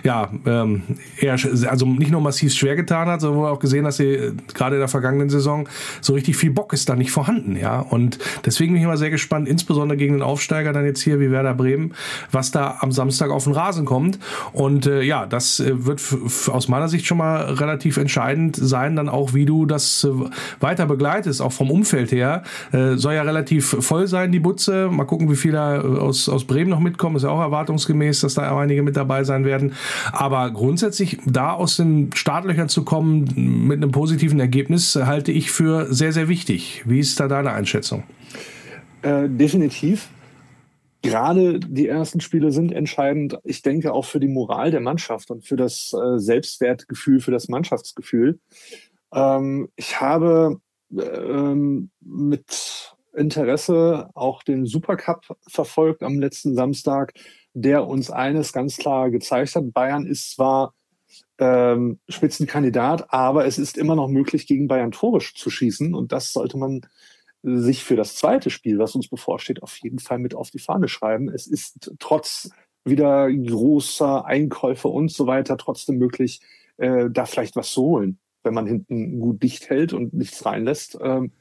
[0.04, 0.84] ja, ähm,
[1.20, 4.78] eher, also nicht nur massiv schwer getan hat, sondern auch gesehen, dass sie äh, gerade
[4.78, 5.68] in der vergangenen Saison
[6.00, 7.82] so richtig viel Bock ist da nicht vorhanden, ja.
[7.82, 11.30] Und deswegen bin ich immer sehr gespannt, insbesondere gegen den Aufsteiger dann jetzt hier wie
[11.30, 11.94] Werder Bremen,
[12.32, 14.18] was da am Samstag auf den Rasen kommt.
[14.54, 16.02] Und äh, ja, das äh, wird
[16.48, 20.10] aus meiner Sicht schon mal relativ entscheidend sein, dann auch, wie du das äh,
[20.62, 22.44] weiter begleitest, auch vom Umfeld her.
[22.72, 24.90] Äh, soll ja relativ voll sein, die Butze.
[24.90, 27.16] Mal gucken, wie viele aus, aus Bremen noch mitkommen.
[27.16, 29.74] Ist ja auch erwartungsgemäß, dass da einige mit dabei sein werden.
[30.12, 35.94] Aber grundsätzlich da aus den Startlöchern zu kommen mit einem positiven Ergebnis, halte ich für
[35.94, 36.84] sehr, sehr wichtig.
[36.86, 38.04] Wie ist da deine Einschätzung?
[39.02, 40.10] Äh, definitiv.
[41.02, 43.40] Gerade die ersten Spiele sind entscheidend.
[43.44, 47.48] Ich denke auch für die Moral der Mannschaft und für das äh, Selbstwertgefühl, für das
[47.48, 48.40] Mannschaftsgefühl.
[49.12, 50.60] Ähm, ich habe
[50.92, 57.14] ähm, mit Interesse auch den Supercup verfolgt am letzten Samstag,
[57.54, 59.74] der uns eines ganz klar gezeigt hat.
[59.74, 60.74] Bayern ist zwar
[61.38, 65.94] ähm, Spitzenkandidat, aber es ist immer noch möglich, gegen Bayern Tore zu schießen.
[65.94, 66.82] Und das sollte man
[67.44, 70.88] sich für das zweite Spiel, was uns bevorsteht, auf jeden Fall mit auf die Fahne
[70.88, 71.30] schreiben.
[71.30, 72.50] Es ist trotz
[72.86, 76.42] wieder großer Einkäufe und so weiter trotzdem möglich,
[76.78, 80.98] äh, da vielleicht was zu holen, wenn man hinten gut dicht hält und nichts reinlässt.
[81.02, 81.32] Ähm,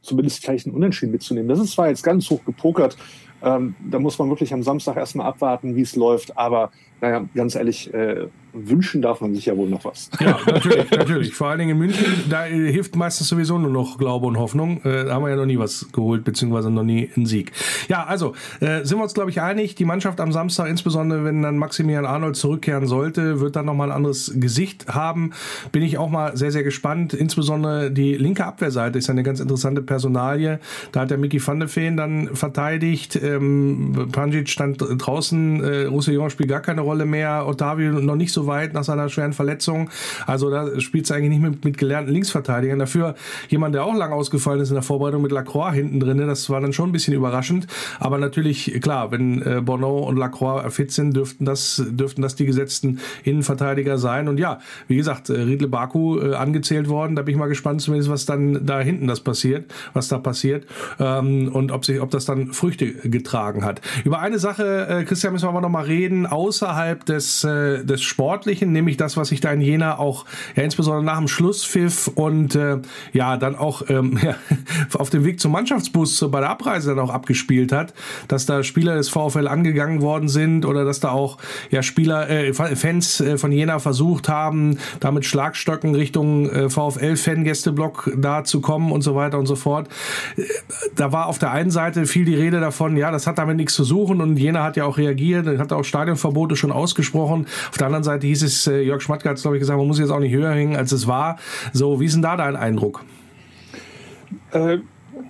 [0.00, 1.48] zumindest vielleicht einen Unentschieden mitzunehmen.
[1.48, 2.96] Das ist zwar jetzt ganz hoch gepokert.
[3.42, 6.36] Ähm, da muss man wirklich am Samstag erstmal abwarten, wie es läuft.
[6.36, 10.10] Aber naja, ganz ehrlich, äh, wünschen darf man sich ja wohl noch was.
[10.20, 11.34] Ja, natürlich, natürlich.
[11.34, 14.80] Vor allen Dingen in München, da äh, hilft meistens sowieso nur noch Glaube und Hoffnung.
[14.84, 17.52] Äh, da haben wir ja noch nie was geholt, beziehungsweise noch nie einen Sieg.
[17.88, 19.74] Ja, also äh, sind wir uns, glaube ich, einig.
[19.74, 23.96] Die Mannschaft am Samstag, insbesondere wenn dann Maximilian Arnold zurückkehren sollte, wird dann nochmal ein
[23.96, 25.32] anderes Gesicht haben.
[25.72, 27.14] Bin ich auch mal sehr, sehr gespannt.
[27.14, 30.60] Insbesondere die linke Abwehrseite ist eine ganz interessante Personalie.
[30.92, 33.20] Da hat der Mickey van de Feen dann verteidigt.
[33.36, 35.62] Ähm, Panjic stand draußen.
[35.62, 37.46] Äh, Roussillon spielt gar keine Rolle mehr.
[37.46, 39.90] Ottavio noch nicht so weit nach seiner schweren Verletzung.
[40.26, 42.78] Also da spielt es eigentlich nicht mit, mit gelernten Linksverteidigern.
[42.78, 43.14] Dafür
[43.48, 46.18] jemand, der auch lang ausgefallen ist in der Vorbereitung mit Lacroix hinten drin.
[46.18, 47.66] Das war dann schon ein bisschen überraschend.
[47.98, 52.46] Aber natürlich, klar, wenn äh, Bono und Lacroix fit sind, dürften das, dürften das die
[52.46, 54.28] gesetzten Innenverteidiger sein.
[54.28, 57.16] Und ja, wie gesagt, äh, Riedle Baku äh, angezählt worden.
[57.16, 60.66] Da bin ich mal gespannt, zumindest was dann da hinten das passiert, was da passiert.
[60.98, 63.80] Ähm, und ob sich, ob das dann Früchte getragen hat.
[64.04, 68.02] Über eine Sache, äh, Christian, müssen wir aber noch mal reden, außerhalb des, äh, des
[68.02, 70.24] Sportlichen, nämlich das, was sich da in Jena auch,
[70.56, 72.78] ja, insbesondere nach dem Schlusspfiff und äh,
[73.12, 74.34] ja, dann auch ähm, ja,
[74.98, 77.94] auf dem Weg zum Mannschaftsbus bei der Abreise dann auch abgespielt hat,
[78.28, 81.38] dass da Spieler des VfL angegangen worden sind oder dass da auch
[81.70, 88.12] ja Spieler, äh, Fans äh, von Jena versucht haben, da mit Schlagstöcken Richtung äh, VfL-Fangästeblock
[88.16, 89.88] da zu kommen und so weiter und so fort.
[90.36, 90.42] Äh,
[90.96, 93.74] da war auf der einen Seite viel die Rede davon, ja, das hat damit nichts
[93.74, 97.46] zu suchen und Jena hat ja auch reagiert, hat auch Stadionverbote schon ausgesprochen.
[97.70, 99.86] Auf der anderen Seite hieß es, äh, Jörg Schmatke hat es, glaube ich, gesagt, man
[99.86, 101.38] muss jetzt auch nicht höher hängen, als es war.
[101.72, 103.04] So, wie ist denn da dein Eindruck?
[104.52, 104.78] Äh,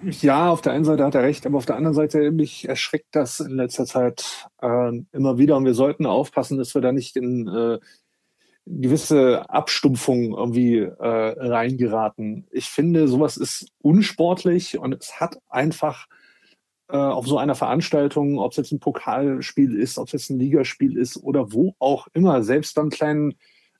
[0.02, 3.08] ja, auf der einen Seite hat er recht, aber auf der anderen Seite mich erschreckt
[3.12, 7.16] das in letzter Zeit äh, immer wieder und wir sollten aufpassen, dass wir da nicht
[7.16, 7.78] in äh,
[8.66, 12.46] gewisse Abstumpfung irgendwie äh, reingeraten.
[12.50, 16.06] Ich finde, sowas ist unsportlich und es hat einfach
[16.92, 20.38] äh, auf so einer Veranstaltung, ob es jetzt ein Pokalspiel ist, ob es jetzt ein
[20.38, 23.34] Ligaspiel ist oder wo auch immer, selbst beim kleinen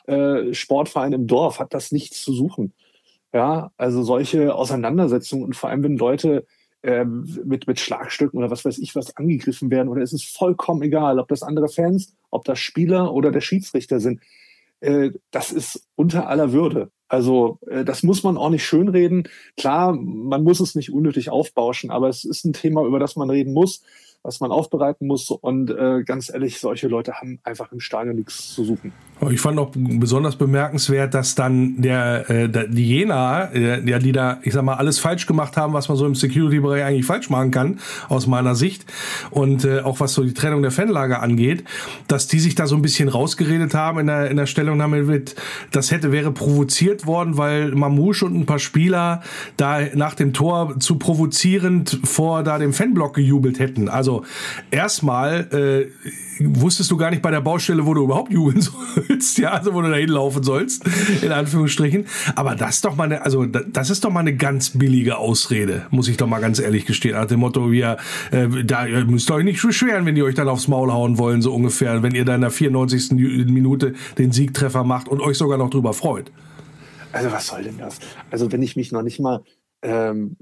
[0.07, 2.72] äh, Sportverein im Dorf hat das nichts zu suchen.
[3.35, 6.46] Ja, also solche Auseinandersetzungen und vor allem, wenn Leute
[6.81, 10.83] äh, mit, mit Schlagstücken oder was weiß ich was angegriffen werden oder es ist vollkommen
[10.83, 14.20] egal, ob das andere Fans, ob das Spieler oder der Schiedsrichter sind.
[14.81, 16.90] Äh, das ist unter aller Würde.
[17.12, 19.29] Also äh, das muss man auch nicht schönreden.
[19.59, 23.29] Klar, man muss es nicht unnötig aufbauschen, aber es ist ein Thema, über das man
[23.29, 23.83] reden muss
[24.22, 25.31] was man aufbereiten muss.
[25.31, 28.92] Und äh, ganz ehrlich, solche Leute haben einfach im Stadion nichts zu suchen.
[29.30, 34.52] Ich fand auch besonders bemerkenswert, dass dann der, äh, die Jena, äh, die da, ich
[34.52, 37.78] sag mal, alles falsch gemacht haben, was man so im Security-Bereich eigentlich falsch machen kann,
[38.08, 38.85] aus meiner Sicht.
[39.30, 41.64] Und äh, auch was so die Trennung der Fanlager angeht,
[42.08, 45.35] dass die sich da so ein bisschen rausgeredet haben in der, in der Stellungnahme mit,
[45.70, 49.22] das hätte, wäre provoziert worden, weil Mamouche und ein paar Spieler
[49.56, 53.88] da nach dem Tor zu provozierend vor da dem Fanblock gejubelt hätten.
[53.88, 54.24] Also also
[54.72, 58.61] erstmal äh, wusstest du gar nicht bei der Baustelle, wo du überhaupt jubeln
[59.07, 60.85] sollst, ja, also wo du da hinlaufen sollst,
[61.23, 62.07] in Anführungsstrichen.
[62.35, 65.87] Aber das ist doch mal eine, also das ist doch mal eine ganz billige Ausrede,
[65.90, 67.14] muss ich doch mal ganz ehrlich gestehen.
[67.14, 67.97] Nach dem Motto, wir,
[68.31, 71.55] äh, da ihr euch nicht beschweren, wenn die euch dann aufs Maul hauen wollen, so
[71.55, 73.12] ungefähr, wenn ihr dann in der 94.
[73.12, 76.31] Minute den Siegtreffer macht und euch sogar noch drüber freut.
[77.12, 77.99] Also was soll denn das?
[78.31, 79.42] Also wenn ich mich noch nicht mal
[79.83, 80.37] ähm,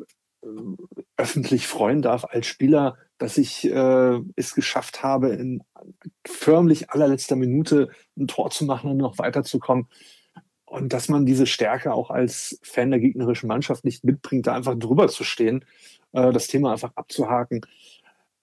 [1.16, 5.62] öffentlich freuen darf als Spieler, dass ich äh, es geschafft habe, in
[6.26, 9.88] förmlich allerletzter Minute ein Tor zu machen und noch weiterzukommen.
[10.64, 14.74] Und dass man diese Stärke auch als Fan der gegnerischen Mannschaft nicht mitbringt, da einfach
[14.74, 15.66] drüber zu stehen,
[16.12, 17.60] äh, das Thema einfach abzuhaken.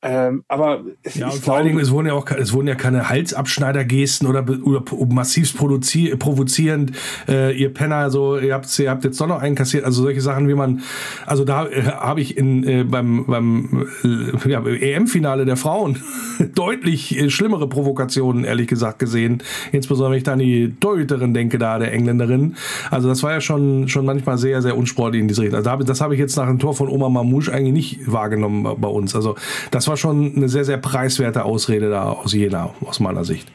[0.03, 3.09] Ähm, aber es, ja, vor allen Dingen, es wurden ja auch es wurden ja keine
[3.09, 6.91] Halsabschneidergesten oder, oder massiv provozierend,
[7.27, 10.47] äh, ihr Penner, so, ihr habt, ihr habt jetzt doch noch einkassiert, also solche Sachen,
[10.47, 10.83] wie man,
[11.25, 15.97] also da äh, habe ich in, äh, beim, beim äh, ja, EM-Finale der Frauen
[16.53, 19.41] deutlich äh, schlimmere Provokationen, ehrlich gesagt, gesehen.
[19.71, 22.55] Insbesondere, wenn ich da an die Torhüterin denke, da, der Engländerin.
[22.91, 25.65] Also das war ja schon, schon manchmal sehr, sehr unsportlich in diese Richtung.
[25.65, 28.87] Also das habe ich jetzt nach dem Tor von Oma Mamouche eigentlich nicht wahrgenommen bei
[28.87, 29.15] uns.
[29.15, 29.35] Also
[29.71, 33.51] das war schon eine sehr, sehr preiswerte Ausrede da aus Jena, aus meiner Sicht.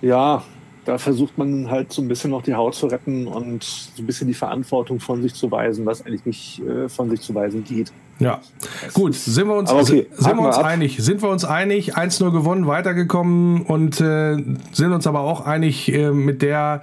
[0.00, 0.42] Ja,
[0.84, 4.06] da versucht man halt so ein bisschen noch die Haut zu retten und so ein
[4.06, 7.62] bisschen die Verantwortung von sich zu weisen, was eigentlich nicht äh, von sich zu weisen
[7.64, 7.92] geht.
[8.20, 8.40] Ja,
[8.94, 10.96] gut, sind wir uns, okay, sind wir uns einig.
[10.98, 14.36] Sind wir uns einig, 1-0 gewonnen, weitergekommen und äh,
[14.72, 16.82] sind uns aber auch einig äh, mit der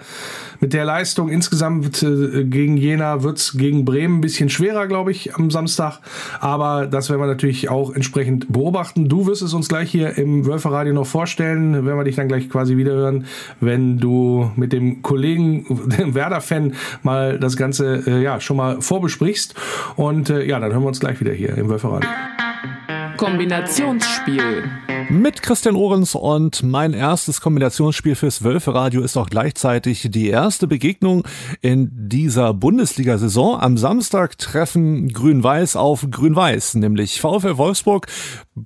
[0.59, 5.35] mit der Leistung insgesamt äh, gegen Jena wird's gegen Bremen ein bisschen schwerer, glaube ich,
[5.35, 5.99] am Samstag.
[6.39, 9.09] Aber das werden wir natürlich auch entsprechend beobachten.
[9.09, 12.49] Du wirst es uns gleich hier im Wölferradio noch vorstellen, wenn wir dich dann gleich
[12.49, 13.25] quasi wieder hören,
[13.59, 15.65] wenn du mit dem Kollegen,
[15.97, 19.55] dem Werder-Fan, mal das Ganze äh, ja schon mal vorbesprichst.
[19.95, 22.09] Und äh, ja, dann hören wir uns gleich wieder hier im Wölferradio.
[23.17, 24.69] Kombinationsspiel.
[25.09, 31.23] Mit Christian Ohrens und mein erstes Kombinationsspiel fürs Wölferadio ist auch gleichzeitig die erste Begegnung
[31.61, 33.59] in dieser Bundesliga-Saison.
[33.59, 38.07] Am Samstag treffen Grün-Weiß auf Grün-Weiß, nämlich VfL Wolfsburg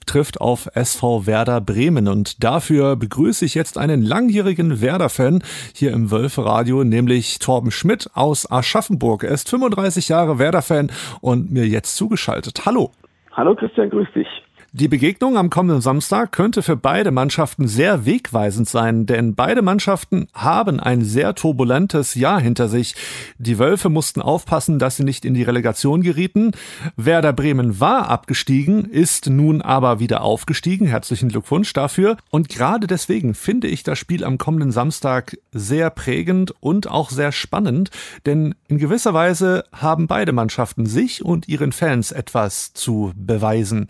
[0.05, 6.09] trifft auf SV Werder Bremen und dafür begrüße ich jetzt einen langjährigen Werder-Fan hier im
[6.09, 9.23] Wölferadio, nämlich Torben Schmidt aus Aschaffenburg.
[9.23, 12.65] Er ist 35 Jahre Werder-Fan und mir jetzt zugeschaltet.
[12.65, 12.91] Hallo.
[13.39, 14.27] Hallo Christian, grüß dich.
[14.71, 20.27] Die Begegnung am kommenden Samstag könnte für beide Mannschaften sehr wegweisend sein, denn beide Mannschaften
[20.35, 22.93] haben ein sehr turbulentes Jahr hinter sich.
[23.39, 26.51] Die Wölfe mussten aufpassen, dass sie nicht in die Relegation gerieten.
[26.95, 30.85] Werder Bremen war abgestiegen, ist nun aber wieder aufgestiegen.
[30.85, 32.17] Herzlichen Glückwunsch dafür.
[32.29, 37.31] Und gerade deswegen finde ich das Spiel am kommenden Samstag sehr prägend und auch sehr
[37.31, 37.89] spannend,
[38.27, 43.87] denn in gewisser Weise haben beide Mannschaften sich und ihren Fans etwas zu beweisen.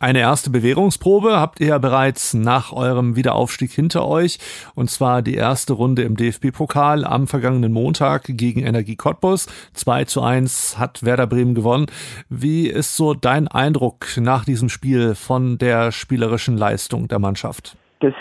[0.00, 4.38] Eine erste Bewährungsprobe habt ihr ja bereits nach eurem Wiederaufstieg hinter euch.
[4.74, 9.46] Und zwar die erste Runde im DFB-Pokal am vergangenen Montag gegen Energie Cottbus.
[9.74, 11.86] 2 zu 1 hat Werder Bremen gewonnen.
[12.28, 17.76] Wie ist so dein Eindruck nach diesem Spiel von der spielerischen Leistung der Mannschaft?
[18.00, 18.14] Das,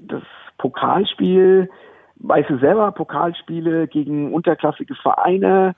[0.00, 0.22] das
[0.58, 1.68] Pokalspiel,
[2.16, 5.74] weißt du selber, Pokalspiele gegen unterklassige Vereine,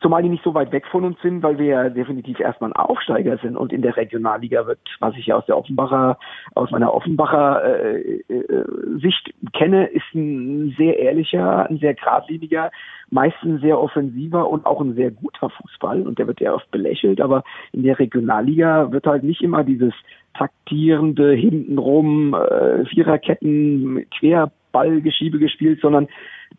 [0.00, 2.76] Zumal die nicht so weit weg von uns sind, weil wir ja definitiv erstmal ein
[2.76, 6.18] Aufsteiger sind und in der Regionalliga wird, was ich ja aus der Offenbacher,
[6.54, 8.64] aus meiner Offenbacher äh, äh,
[9.00, 12.70] Sicht kenne, ist ein sehr ehrlicher, ein sehr geradliniger,
[13.10, 16.02] meistens sehr offensiver und auch ein sehr guter Fußball.
[16.02, 19.94] Und der wird ja oft belächelt, aber in der Regionalliga wird halt nicht immer dieses
[20.34, 26.06] taktierende hintenrum äh, Viererketten Querballgeschiebe gespielt, sondern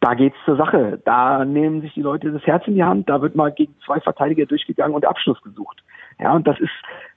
[0.02, 0.99] da geht's zur Sache.
[1.06, 3.99] Da nehmen sich die Leute das Herz in die Hand, da wird mal gegen zwei
[3.99, 5.84] Verteidiger durchgegangen und Abschluss gesucht.
[6.21, 6.71] Ja, und das ist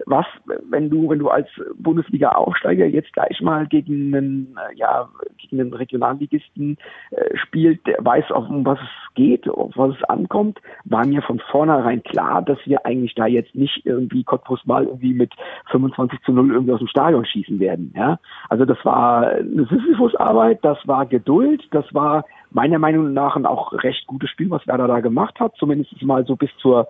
[0.06, 0.26] was,
[0.70, 5.08] wenn du, wenn du als Bundesliga-Aufsteiger jetzt gleich mal gegen einen, äh, ja,
[5.38, 6.78] gegen einen Regionalligisten
[7.10, 11.40] äh, spielt, der weiß, um was es geht, auf was es ankommt, war mir von
[11.50, 15.32] vornherein klar, dass wir eigentlich da jetzt nicht irgendwie Cottbus mal irgendwie mit
[15.72, 17.92] 25 zu 0 irgendwie aus dem Stadion schießen werden.
[17.96, 23.46] Ja, also das war eine Sisyphus-Arbeit, das war Geduld, das war meiner Meinung nach ein
[23.46, 26.88] auch recht gutes Spiel, was Werder da gemacht hat, zumindest mal so bis zur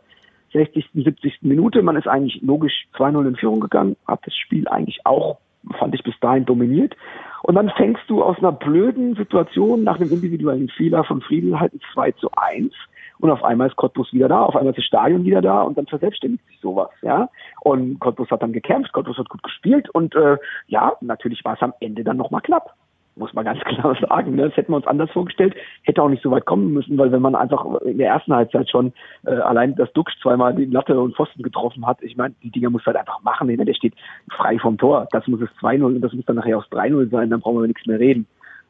[0.53, 1.38] 60., 70.
[1.42, 1.83] Minute.
[1.83, 5.38] Man ist eigentlich logisch 2-0 in Führung gegangen, hat das Spiel eigentlich auch,
[5.79, 6.94] fand ich bis dahin dominiert.
[7.42, 11.75] Und dann fängst du aus einer blöden Situation nach einem individuellen Fehler von Friedel halt
[11.75, 12.72] ein 2 zu 1
[13.18, 15.79] und auf einmal ist Cottbus wieder da, auf einmal ist das Stadion wieder da und
[15.79, 17.29] dann verselbstständigt sich sowas, ja.
[17.61, 21.62] Und Cottbus hat dann gekämpft, Cottbus hat gut gespielt und äh, ja, natürlich war es
[21.62, 22.75] am Ende dann nochmal knapp
[23.16, 24.35] muss man ganz klar sagen.
[24.35, 24.48] Ne?
[24.48, 27.22] Das hätten wir uns anders vorgestellt, hätte auch nicht so weit kommen müssen, weil wenn
[27.22, 28.92] man einfach in der ersten Halbzeit schon
[29.27, 32.70] äh, allein das Duxch zweimal die Latte und Pfosten getroffen hat, ich meine, die Dinger
[32.70, 33.48] muss halt einfach machen.
[33.48, 33.57] Ne?
[33.57, 33.94] Der steht
[34.31, 35.09] frei vom Tor.
[35.12, 37.66] Das muss es 2-0 und das muss dann nachher auch 3-0 sein, dann brauchen wir
[37.66, 38.27] nichts mehr reden.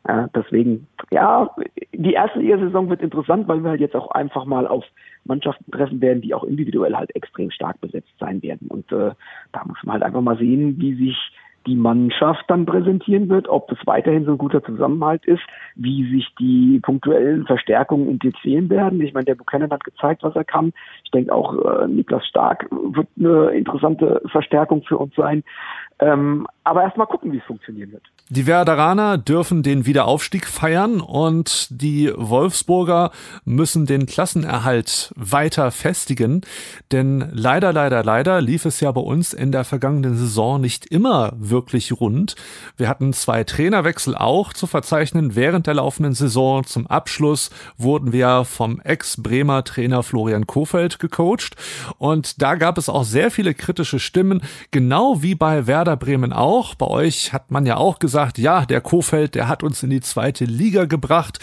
[0.09, 1.49] Ja, deswegen, ja,
[1.93, 4.85] die erste Liga-Saison wird interessant, weil wir halt jetzt auch einfach mal auf
[5.25, 8.67] Mannschaften treffen werden, die auch individuell halt extrem stark besetzt sein werden.
[8.67, 9.13] Und äh,
[9.53, 11.17] da muss man halt einfach mal sehen, wie sich
[11.67, 15.43] die Mannschaft dann präsentieren wird, ob das weiterhin so ein guter Zusammenhalt ist,
[15.75, 19.01] wie sich die punktuellen Verstärkungen integrieren werden.
[19.01, 20.73] Ich meine, der Buchanan hat gezeigt, was er kann.
[21.05, 25.43] Ich denke auch, äh, Niklas Stark wird eine interessante Verstärkung für uns sein.
[26.03, 28.03] Ähm, aber erstmal gucken, wie es funktionieren wird.
[28.29, 33.13] Die Werderaner dürfen den Wiederaufstieg feiern und die Wolfsburger
[33.45, 36.41] müssen den Klassenerhalt weiter festigen.
[36.91, 41.35] Denn leider, leider, leider lief es ja bei uns in der vergangenen Saison nicht immer
[41.53, 42.35] wirklich rund.
[42.77, 46.65] Wir hatten zwei Trainerwechsel auch zu verzeichnen während der laufenden Saison.
[46.65, 51.55] Zum Abschluss wurden wir vom Ex-Bremer Trainer Florian Kofeld gecoacht.
[51.99, 56.75] Und da gab es auch sehr viele kritische Stimmen, genau wie bei Werder Bremen auch.
[56.75, 60.01] Bei euch hat man ja auch gesagt, ja, der Kofeld, der hat uns in die
[60.01, 61.39] zweite Liga gebracht.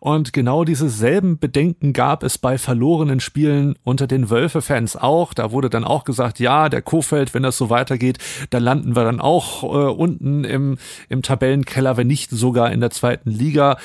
[0.00, 5.32] Und genau diese selben Bedenken gab es bei verlorenen Spielen unter den Wölfe-Fans auch.
[5.32, 8.18] Da wurde dann auch gesagt, ja, der Kofeld, wenn das so weitergeht,
[8.50, 12.90] dann landen wir dann auch äh, unten im, im Tabellenkeller, wenn nicht sogar in der
[12.90, 13.76] zweiten Liga.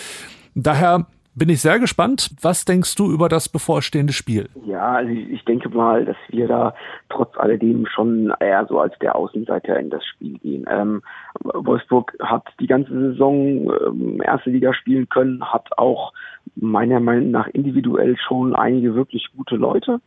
[0.55, 1.05] Daher
[1.37, 2.31] Bin ich sehr gespannt.
[2.41, 4.49] Was denkst du über das bevorstehende Spiel?
[4.65, 6.73] Ja, also ich denke mal, dass wir da
[7.09, 10.65] trotz alledem schon eher so als der Außenseiter in das Spiel gehen.
[10.67, 11.03] Ähm,
[11.43, 16.11] Wolfsburg hat die ganze Saison ähm, erste Liga spielen können, hat auch
[16.55, 20.01] meiner Meinung nach individuell schon einige wirklich gute Leute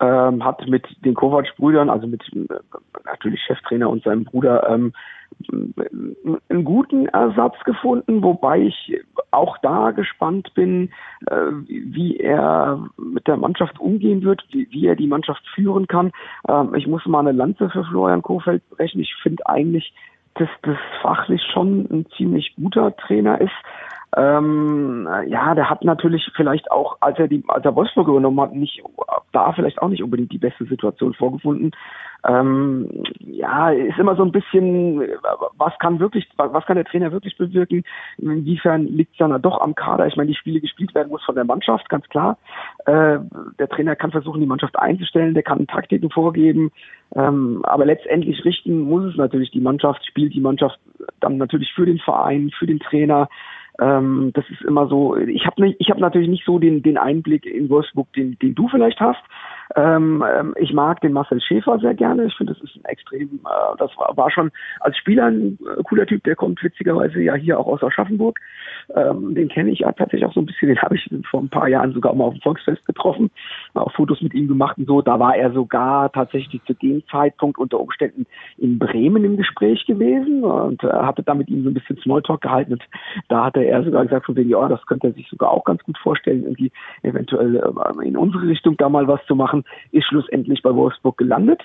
[0.00, 2.46] ähm, hat mit den Kovac-Brüdern, also mit äh,
[3.04, 4.92] natürlich Cheftrainer und seinem Bruder, ähm,
[6.48, 10.90] einen guten Ersatz gefunden, wobei ich auch da gespannt bin,
[11.26, 16.12] äh, wie er mit der Mannschaft umgehen wird, wie, wie er die Mannschaft führen kann.
[16.48, 19.00] Ähm, ich muss mal eine Lanze für Florian Kofeld brechen.
[19.00, 19.92] Ich finde eigentlich,
[20.34, 23.52] dass das fachlich schon ein ziemlich guter Trainer ist.
[24.16, 28.54] Ähm, ja, der hat natürlich vielleicht auch, als er die, als er Wolfsburg übernommen hat,
[28.54, 28.82] nicht
[29.32, 31.72] da vielleicht auch nicht unbedingt die beste Situation vorgefunden.
[32.26, 35.02] Ähm, ja, ist immer so ein bisschen,
[35.56, 37.84] was kann wirklich, was kann der Trainer wirklich bewirken?
[38.16, 40.06] Inwiefern liegt es dann doch am Kader?
[40.06, 42.38] Ich meine, die Spiele gespielt werden muss von der Mannschaft, ganz klar.
[42.86, 43.18] Äh,
[43.58, 46.72] der Trainer kann versuchen, die Mannschaft einzustellen, der kann Taktiken vorgeben,
[47.14, 50.78] ähm, aber letztendlich richten muss es natürlich die Mannschaft, spielt die Mannschaft
[51.20, 53.28] dann natürlich für den Verein, für den Trainer.
[53.80, 56.98] Ähm, das ist immer so, ich habe nicht, ich habe natürlich nicht so den, den
[56.98, 59.22] Einblick in Wolfsburg, den, den du vielleicht hast.
[59.76, 62.24] Ähm, ähm, ich mag den Marcel Schäfer sehr gerne.
[62.24, 64.50] Ich finde, das ist ein extrem, äh, das war, war schon
[64.80, 68.40] als Spieler ein äh, cooler Typ, der kommt witzigerweise ja hier auch aus Aschaffenburg.
[68.94, 71.50] Ähm, den kenne ich ja tatsächlich auch so ein bisschen, den habe ich vor ein
[71.50, 73.30] paar Jahren sogar mal auf dem Volksfest getroffen,
[73.74, 75.02] auch Fotos mit ihm gemacht und so.
[75.02, 78.26] Da war er sogar tatsächlich zu dem Zeitpunkt unter Umständen
[78.56, 82.40] in Bremen im Gespräch gewesen und äh, hatte da mit ihm so ein bisschen Smalltalk
[82.40, 82.82] gehalten und
[83.28, 85.82] da hatte er sogar gesagt von wegen, ja, das könnte er sich sogar auch ganz
[85.82, 90.06] gut vorstellen, irgendwie eventuell äh, in unsere Richtung da mal was zu machen machen, ist
[90.06, 91.62] schlussendlich bei Wolfsburg gelandet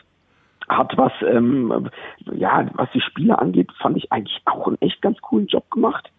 [0.69, 1.89] hat was ähm,
[2.31, 6.09] ja was die Spiele angeht fand ich eigentlich auch einen echt ganz coolen Job gemacht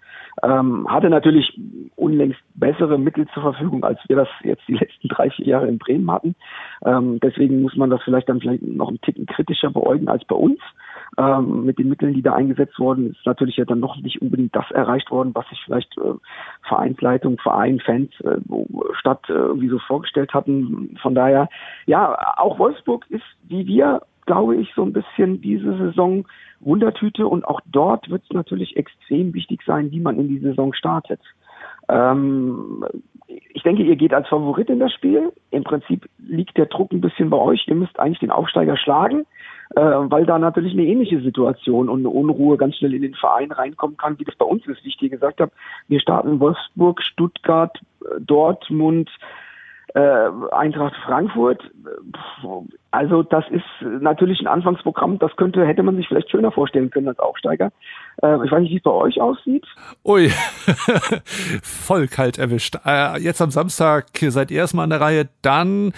[0.43, 1.59] ähm, hatte natürlich
[1.97, 5.79] unlängst bessere Mittel zur Verfügung, als wir das jetzt die letzten drei, vier Jahre in
[5.79, 6.35] Bremen hatten.
[6.85, 10.35] Ähm, deswegen muss man das vielleicht dann vielleicht noch ein Ticken kritischer beäugen als bei
[10.35, 10.59] uns.
[11.17, 14.55] Ähm, mit den Mitteln, die da eingesetzt wurden, ist natürlich ja dann noch nicht unbedingt
[14.55, 16.15] das erreicht worden, was sich vielleicht äh,
[16.63, 18.39] Vereinsleitung, Verein, Fans äh,
[18.99, 20.97] Stadt äh, irgendwie so vorgestellt hatten.
[21.01, 21.49] Von daher,
[21.87, 26.25] ja, auch Wolfsburg ist wie wir glaube ich, so ein bisschen diese Saison
[26.61, 30.73] Wundertüte und auch dort wird es natürlich extrem wichtig sein, wie man in die Saison
[30.73, 31.21] startet.
[31.89, 32.85] Ähm,
[33.27, 35.33] ich denke, ihr geht als Favorit in das Spiel.
[35.51, 37.67] Im Prinzip liegt der Druck ein bisschen bei euch.
[37.67, 39.27] Ihr müsst eigentlich den Aufsteiger schlagen,
[39.77, 43.53] äh, weil da natürlich eine ähnliche Situation und eine Unruhe ganz schnell in den Verein
[43.53, 45.53] reinkommen kann, wie das bei uns ist, wie ich dir gesagt habe.
[45.89, 49.11] Wir starten Wolfsburg, Stuttgart, äh, Dortmund,
[49.95, 51.63] äh, Eintracht Frankfurt.
[52.95, 57.09] Also das ist natürlich ein Anfangsprogramm, das könnte, hätte man sich vielleicht schöner vorstellen können
[57.09, 57.73] als Aufsteiger.
[58.23, 59.67] Äh, ich weiß nicht, wie es bei euch aussieht.
[60.05, 60.29] Ui,
[61.65, 62.77] voll kalt erwischt.
[62.87, 65.93] Äh, jetzt am Samstag seid ihr erstmal an der Reihe, dann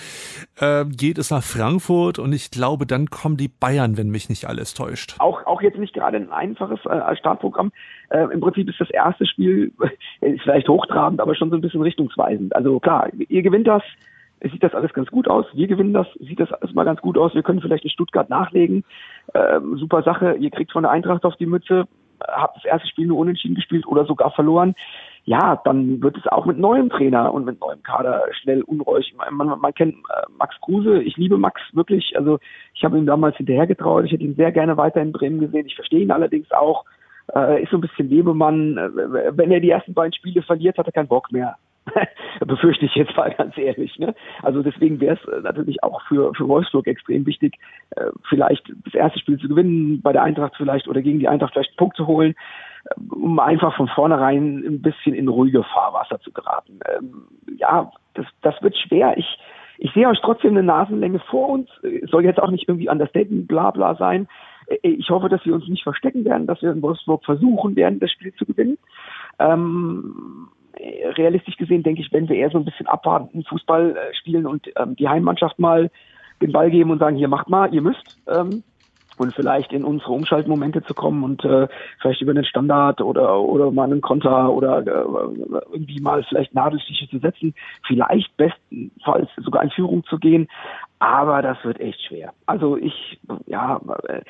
[0.59, 4.49] äh, geht es nach Frankfurt und ich glaube, dann kommen die Bayern, wenn mich nicht
[4.49, 5.17] alles täuscht.
[5.19, 7.73] Auch, auch jetzt nicht gerade ein einfaches äh, Startprogramm.
[8.09, 9.71] Äh, Im Prinzip ist das erste Spiel,
[10.23, 12.57] ist vielleicht hochtrabend, aber schon so ein bisschen richtungsweisend.
[12.57, 13.83] Also klar, ihr gewinnt das,
[14.41, 15.47] sieht das alles ganz gut aus.
[15.55, 17.35] Wir gewinnen das, sieht das alles mal ganz gut aus.
[17.35, 18.85] Wir können vielleicht in Stuttgart nachlegen.
[19.35, 20.35] Ähm, super Sache.
[20.35, 21.87] Ihr kriegt von der Eintracht auf die Mütze,
[22.21, 24.75] habt das erste Spiel nur unentschieden gespielt oder sogar verloren.
[25.25, 29.13] Ja, dann wird es auch mit neuem Trainer und mit neuem Kader schnell unruhig.
[29.33, 31.03] Man, man, kennt äh, Max Kruse.
[31.03, 32.17] Ich liebe Max wirklich.
[32.17, 32.39] Also
[32.75, 34.05] ich habe ihm damals hinterhergetraut.
[34.05, 35.67] Ich hätte ihn sehr gerne weiter in Bremen gesehen.
[35.67, 36.85] Ich verstehe ihn allerdings auch.
[37.35, 38.77] Äh, ist so ein bisschen Lebemann.
[38.77, 41.57] Äh, wenn er die ersten beiden Spiele verliert, hat er keinen Bock mehr.
[42.47, 43.99] Befürchte ich jetzt mal ganz ehrlich.
[43.99, 44.15] Ne?
[44.43, 47.55] Also deswegen wäre es äh, natürlich auch für, für Wolfsburg extrem wichtig,
[47.91, 51.53] äh, vielleicht das erste Spiel zu gewinnen, bei der Eintracht vielleicht oder gegen die Eintracht
[51.53, 52.35] vielleicht einen Punkt zu holen,
[52.85, 56.81] äh, um einfach von vornherein ein bisschen in ruhige Fahrwasser zu geraten.
[56.97, 59.17] Ähm, ja, das, das wird schwer.
[59.17, 59.39] Ich,
[59.79, 61.69] ich sehe euch trotzdem eine Nasenlänge vor uns.
[62.11, 64.27] Soll jetzt auch nicht irgendwie understatement bla bla sein.
[64.83, 68.11] Ich hoffe, dass wir uns nicht verstecken werden, dass wir in Wolfsburg versuchen werden, das
[68.11, 68.79] Spiel zu gewinnen.
[69.39, 74.47] Ähm, realistisch gesehen denke ich, wenn wir eher so ein bisschen abwarten, Fußball äh, spielen
[74.47, 75.91] und ähm, die Heimmannschaft mal
[76.43, 78.19] den Ball geben und sagen, hier macht mal, ihr müsst.
[78.29, 78.63] Ähm,
[79.19, 81.69] und vielleicht in unsere Umschaltmomente zu kommen und äh,
[82.01, 87.09] vielleicht über einen Standard oder oder mal einen Konter oder äh, irgendwie mal vielleicht Nadelstiche
[87.09, 87.55] zu setzen,
[87.87, 90.49] vielleicht bestenfalls sogar in Führung zu gehen,
[90.99, 92.33] aber das wird echt schwer.
[92.45, 94.21] Also ich ja, äh,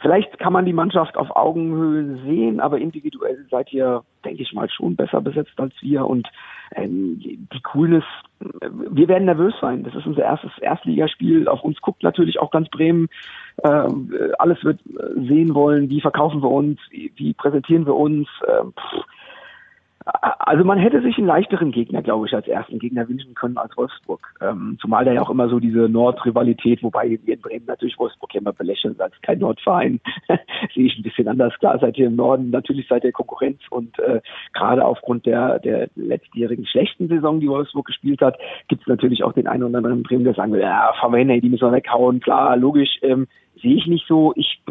[0.00, 4.68] vielleicht kann man die Mannschaft auf Augenhöhe sehen, aber individuell seid ihr, denke ich mal,
[4.70, 6.06] schon besser besetzt als wir.
[6.06, 6.28] Und
[6.74, 8.04] ähm, die Coolness,
[8.38, 9.84] wir werden nervös sein.
[9.84, 11.48] Das ist unser erstes Erstligaspiel.
[11.48, 13.08] Auf uns guckt natürlich auch ganz Bremen.
[13.64, 14.80] Ähm, alles wird
[15.14, 18.28] sehen wollen, wie verkaufen wir uns, wie, präsentieren wir uns.
[18.46, 18.72] Ähm,
[20.10, 23.76] Also man hätte sich einen leichteren Gegner, glaube ich, als ersten Gegner wünschen können als
[23.76, 24.20] Wolfsburg.
[24.40, 28.32] Ähm, zumal da ja auch immer so diese Nord-Rivalität, wobei wir in Bremen natürlich Wolfsburg
[28.32, 30.00] ja immer belächeln, als kein Nordverein.
[30.74, 31.52] Sehe ich ein bisschen anders.
[31.58, 34.22] Klar, seid ihr im Norden natürlich seid ihr Konkurrenz und äh,
[34.54, 38.38] gerade aufgrund der, der letztjährigen schlechten Saison, die Wolfsburg gespielt hat,
[38.68, 41.12] gibt es natürlich auch den einen oder anderen in Bremen, der sagen will, ja, fahren
[41.12, 42.20] wir hin, ey, die müssen wir weghauen.
[42.20, 43.26] Klar, logisch, ähm,
[43.60, 44.32] sehe ich nicht so.
[44.36, 44.62] Ich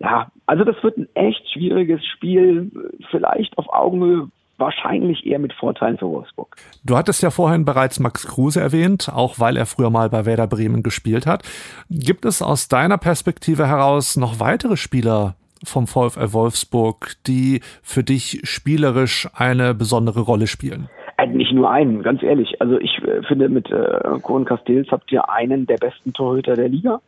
[0.00, 2.70] ja, also das wird ein echt schwieriges Spiel,
[3.10, 4.28] vielleicht auf Augenhöhe,
[4.58, 6.56] wahrscheinlich eher mit Vorteilen für Wolfsburg.
[6.84, 10.46] Du hattest ja vorhin bereits Max Kruse erwähnt, auch weil er früher mal bei Werder
[10.46, 11.42] Bremen gespielt hat.
[11.90, 18.40] Gibt es aus deiner Perspektive heraus noch weitere Spieler vom VfL Wolfsburg, die für dich
[18.44, 20.88] spielerisch eine besondere Rolle spielen?
[21.16, 22.60] Äh, nicht nur einen, ganz ehrlich.
[22.60, 26.68] Also ich äh, finde, mit äh, Cohen Castells habt ihr einen der besten Torhüter der
[26.68, 27.00] Liga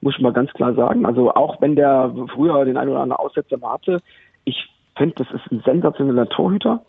[0.00, 1.06] muss ich mal ganz klar sagen.
[1.06, 3.98] Also auch wenn der früher den einen oder anderen Aussetzer hatte,
[4.44, 4.68] ich
[4.98, 6.82] finde, das ist ein sensationeller Torhüter.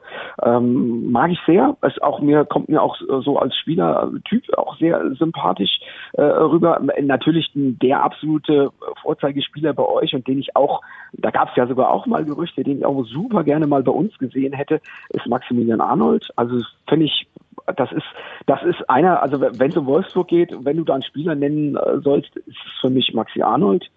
[0.44, 1.78] Ähm, mag ich sehr.
[1.82, 5.80] Es auch mir kommt mir auch so als Spielertyp auch sehr sympathisch
[6.14, 6.82] äh, rüber.
[7.02, 10.82] Natürlich der absolute Vorzeigespieler bei euch und den ich auch,
[11.14, 13.92] da gab es ja sogar auch mal Gerüchte, den ich auch super gerne mal bei
[13.92, 16.28] uns gesehen hätte, ist Maximilian Arnold.
[16.36, 17.28] Also finde ich
[17.76, 18.06] das ist,
[18.46, 21.76] das ist einer, also wenn es um Wolfsburg geht, wenn du da einen Spieler nennen
[21.76, 23.90] äh, sollst, ist es für mich Maxi Arnold.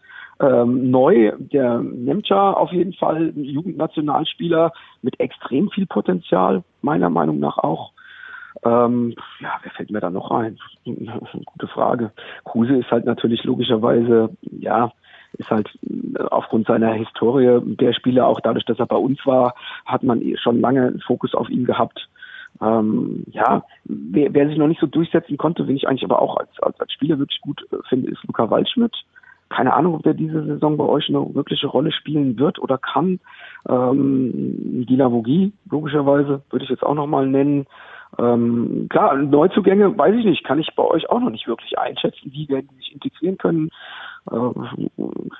[0.42, 7.38] Ähm, neu, der Nemcha auf jeden Fall, ein Jugendnationalspieler mit extrem viel Potenzial, meiner Meinung
[7.38, 7.92] nach auch.
[8.64, 10.58] Ähm, ja, wer fällt mir da noch ein?
[10.84, 12.10] Gute Frage.
[12.44, 14.92] Kruse ist halt natürlich logischerweise, ja,
[15.38, 19.54] ist halt äh, aufgrund seiner Historie der Spieler, auch dadurch, dass er bei uns war,
[19.86, 22.08] hat man schon lange Fokus auf ihn gehabt.
[22.60, 26.36] Ähm, ja, wer, wer sich noch nicht so durchsetzen konnte, wen ich eigentlich aber auch
[26.36, 28.94] als, als, als Spieler wirklich gut äh, finde, ist Luca Waldschmidt.
[29.52, 33.20] Keine Ahnung, ob der diese Saison bei euch eine wirkliche Rolle spielen wird oder kann.
[33.68, 37.66] Ähm, Dila Vogie, logischerweise, würde ich jetzt auch nochmal nennen.
[38.18, 42.30] Ähm, klar, Neuzugänge, weiß ich nicht, kann ich bei euch auch noch nicht wirklich einschätzen.
[42.32, 43.70] Wie werden die sich integrieren können?
[44.30, 44.36] Äh,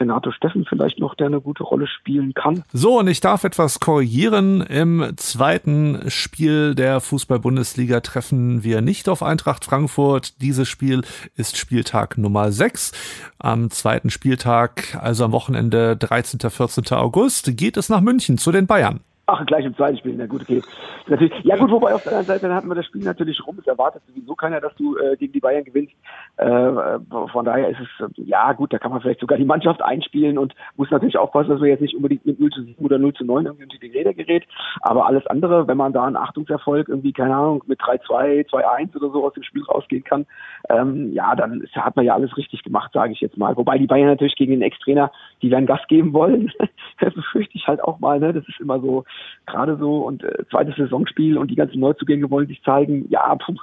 [0.00, 2.64] Renato Steffen vielleicht noch, der eine gute Rolle spielen kann.
[2.72, 4.62] So, und ich darf etwas korrigieren.
[4.62, 10.40] Im zweiten Spiel der Fußball-Bundesliga treffen wir nicht auf Eintracht Frankfurt.
[10.40, 11.02] Dieses Spiel
[11.36, 12.92] ist Spieltag Nummer 6.
[13.38, 16.40] Am zweiten Spieltag, also am Wochenende 13.
[16.50, 16.96] 14.
[16.96, 19.00] August, geht es nach München zu den Bayern.
[19.26, 20.64] Ach, gleich im zweiten Spiel, na gut, okay.
[21.06, 23.56] Natürlich, ja gut, wobei auf der anderen Seite dann hatten wir das Spiel natürlich rum.
[23.60, 25.92] Es erwartet sowieso keiner, dass du äh, gegen die Bayern gewinnst.
[26.38, 26.98] Äh,
[27.30, 30.38] von daher ist es, äh, ja gut, da kann man vielleicht sogar die Mannschaft einspielen
[30.38, 33.12] und muss natürlich aufpassen, dass wir jetzt nicht unbedingt mit 0 zu 7 oder 0
[33.14, 34.44] zu 9 irgendwie unter die Räder gerät.
[34.80, 39.12] Aber alles andere, wenn man da einen Achtungserfolg irgendwie, keine Ahnung, mit 3-2, 2-1 oder
[39.12, 40.26] so aus dem Spiel rausgehen kann,
[40.68, 43.56] ähm, ja, dann ist, hat man ja alles richtig gemacht, sage ich jetzt mal.
[43.56, 45.12] Wobei die Bayern natürlich gegen den Ex-Trainer,
[45.42, 46.50] die werden Gas geben wollen.
[46.98, 48.32] das befürchte ich halt auch mal, ne?
[48.32, 49.04] Das ist immer so,
[49.46, 53.06] gerade so und äh, zweites Saisonspiel und die ganzen Neuzugänge wollen sich zeigen.
[53.08, 53.54] Ja, puh,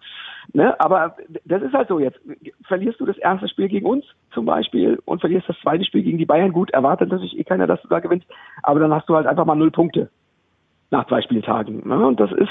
[0.53, 2.19] ne, aber das ist halt so jetzt.
[2.63, 6.17] Verlierst du das erste Spiel gegen uns zum Beispiel und verlierst das zweite Spiel gegen
[6.17, 8.27] die Bayern, gut, erwartet natürlich eh keiner, dass du da gewinnst,
[8.63, 10.09] aber dann hast du halt einfach mal null Punkte
[10.91, 11.87] nach zwei Spieltagen.
[11.87, 12.05] Ne?
[12.05, 12.49] Und das ist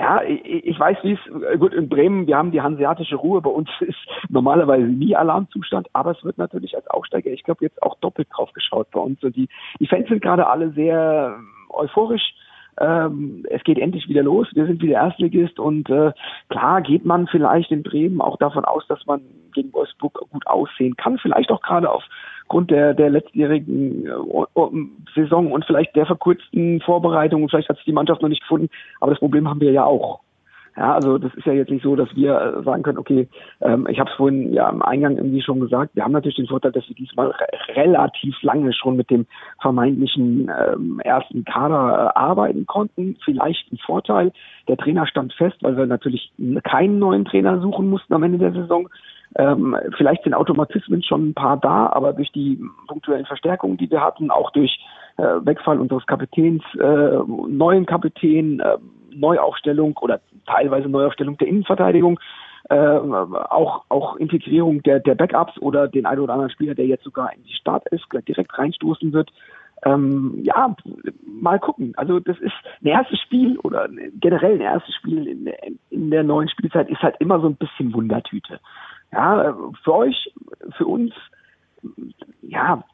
[0.00, 3.68] ja, ich, weiß, wie es, gut, in Bremen, wir haben die hanseatische Ruhe, bei uns
[3.80, 3.98] ist
[4.30, 8.50] normalerweise nie Alarmzustand, aber es wird natürlich als Aufsteiger, ich glaube, jetzt auch doppelt drauf
[8.54, 9.22] geschaut bei uns.
[9.22, 9.48] Und die,
[9.78, 11.38] die Fans sind gerade alle sehr
[11.72, 12.34] euphorisch.
[12.80, 14.48] Ähm, es geht endlich wieder los.
[14.54, 16.12] Wir sind wieder Erstligist und äh,
[16.48, 19.20] klar geht man vielleicht in Bremen auch davon aus, dass man
[19.52, 21.18] gegen Wolfsburg gut aussehen kann.
[21.18, 27.48] Vielleicht auch gerade aufgrund der, der letztjährigen äh, Saison und vielleicht der verkürzten Vorbereitung.
[27.48, 28.70] Vielleicht hat sich die Mannschaft noch nicht gefunden.
[29.00, 30.20] Aber das Problem haben wir ja auch.
[30.76, 33.28] Ja, also das ist ja jetzt nicht so, dass wir äh, sagen können, okay,
[33.60, 36.46] ähm, ich habe es vorhin ja am Eingang irgendwie schon gesagt, wir haben natürlich den
[36.46, 37.46] Vorteil, dass wir diesmal re
[37.76, 39.26] relativ lange schon mit dem
[39.60, 43.16] vermeintlichen ähm, ersten Kader äh, arbeiten konnten.
[43.24, 44.32] Vielleicht ein Vorteil.
[44.68, 46.32] Der Trainer stand fest, weil wir natürlich
[46.64, 48.88] keinen neuen Trainer suchen mussten am Ende der Saison.
[49.36, 54.00] Ähm, vielleicht sind Automatismen schon ein paar da, aber durch die punktuellen Verstärkungen, die wir
[54.00, 54.80] hatten, auch durch
[55.18, 57.18] äh, Wegfall unseres Kapitäns, äh,
[57.48, 58.78] neuen Kapitän, äh,
[59.14, 62.18] Neuaufstellung oder teilweise Neuaufstellung der Innenverteidigung,
[62.68, 67.04] äh, auch, auch Integrierung der, der Backups oder den einen oder anderen Spieler, der jetzt
[67.04, 69.30] sogar in die Startelf direkt reinstoßen wird.
[69.82, 70.76] Ähm, ja,
[71.24, 71.94] mal gucken.
[71.96, 72.52] Also das ist
[72.82, 73.88] ein erstes Spiel oder
[74.20, 75.50] generell ein erstes Spiel in,
[75.90, 78.60] in der neuen Spielzeit ist halt immer so ein bisschen Wundertüte.
[79.12, 80.32] Ja, für euch,
[80.76, 81.12] für uns,
[82.42, 82.84] ja,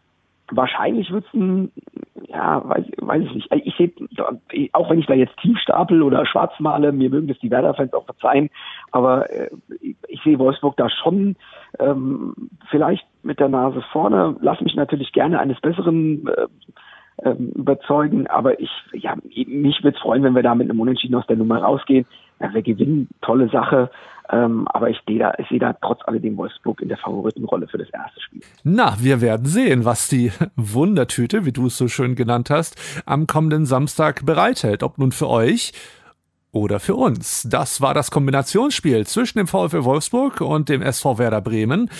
[0.50, 1.72] wahrscheinlich wird es ein,
[2.28, 3.52] ja, weiß, weiß ich nicht.
[3.64, 3.92] Ich sehe,
[4.72, 7.92] auch wenn ich da jetzt tief stapel oder schwarz male, mir mögen das die Werder-Fans
[7.94, 8.50] auch verzeihen,
[8.92, 9.50] aber äh,
[10.08, 11.36] ich sehe Wolfsburg da schon
[11.78, 12.34] ähm,
[12.70, 14.36] vielleicht mit der Nase vorne.
[14.40, 16.46] Lass mich natürlich gerne eines Besseren äh,
[17.24, 18.26] ähm, überzeugen.
[18.26, 21.36] Aber ich, ja, mich würde es freuen, wenn wir da mit einem Unentschieden aus der
[21.36, 22.06] Nummer rausgehen.
[22.40, 23.90] Ja, wir gewinnen, tolle Sache.
[24.30, 27.78] Ähm, aber ich sehe da, ich sehe da trotz alledem Wolfsburg in der Favoritenrolle für
[27.78, 28.40] das erste Spiel.
[28.64, 33.26] Na, wir werden sehen, was die Wundertüte, wie du es so schön genannt hast, am
[33.26, 34.82] kommenden Samstag bereithält.
[34.82, 35.72] Ob nun für euch
[36.52, 37.46] oder für uns.
[37.48, 41.90] Das war das Kombinationsspiel zwischen dem VfL Wolfsburg und dem SV Werder Bremen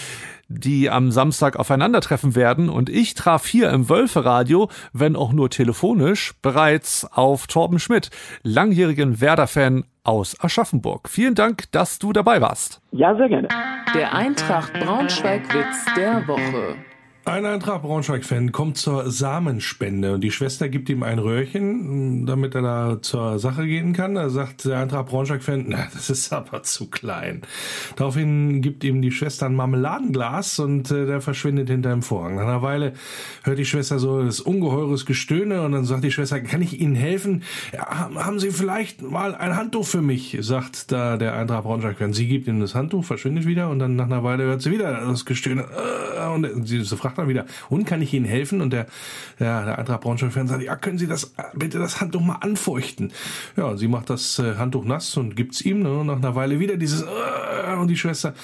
[0.49, 2.69] die am Samstag aufeinandertreffen werden.
[2.69, 8.11] Und ich traf hier im Wölferadio, wenn auch nur telefonisch, bereits auf Torben Schmidt,
[8.43, 11.09] langjährigen Werder-Fan aus Aschaffenburg.
[11.09, 12.81] Vielen Dank, dass du dabei warst.
[12.93, 13.49] Ja, sehr gerne.
[13.95, 16.77] Der Eintracht Braunschweig-Witz der Woche.
[17.29, 22.63] Ein Eintracht Braunschweig-Fan kommt zur Samenspende und die Schwester gibt ihm ein Röhrchen, damit er
[22.63, 24.15] da zur Sache gehen kann.
[24.15, 27.43] Da sagt der Eintracht Braunschweig-Fan, na, das ist aber zu klein.
[27.97, 32.37] Daraufhin gibt ihm die Schwester ein Marmeladenglas und äh, der verschwindet hinter dem Vorhang.
[32.37, 32.93] Nach einer Weile
[33.43, 36.95] hört die Schwester so das ungeheures Gestöhne und dann sagt die Schwester, kann ich Ihnen
[36.95, 37.43] helfen?
[37.73, 40.39] Ja, haben Sie vielleicht mal ein Handtuch für mich?
[40.43, 42.13] sagt da der Eintracht Braunschweig-Fan.
[42.13, 45.05] Sie gibt ihm das Handtuch, verschwindet wieder und dann nach einer Weile hört sie wieder
[45.05, 45.65] das Gestöhne
[46.17, 48.61] äh, und sie fragt dann wieder, und kann ich Ihnen helfen?
[48.61, 48.87] Und der,
[49.39, 53.13] der, der Eintracht Braunschweig-Fan sagt, ja, können Sie das, bitte das Handtuch mal anfeuchten?
[53.57, 56.05] Ja, sie macht das äh, Handtuch nass und gibt's ihm, ne?
[56.05, 58.35] Nach einer Weile wieder dieses, äh, und die Schwester,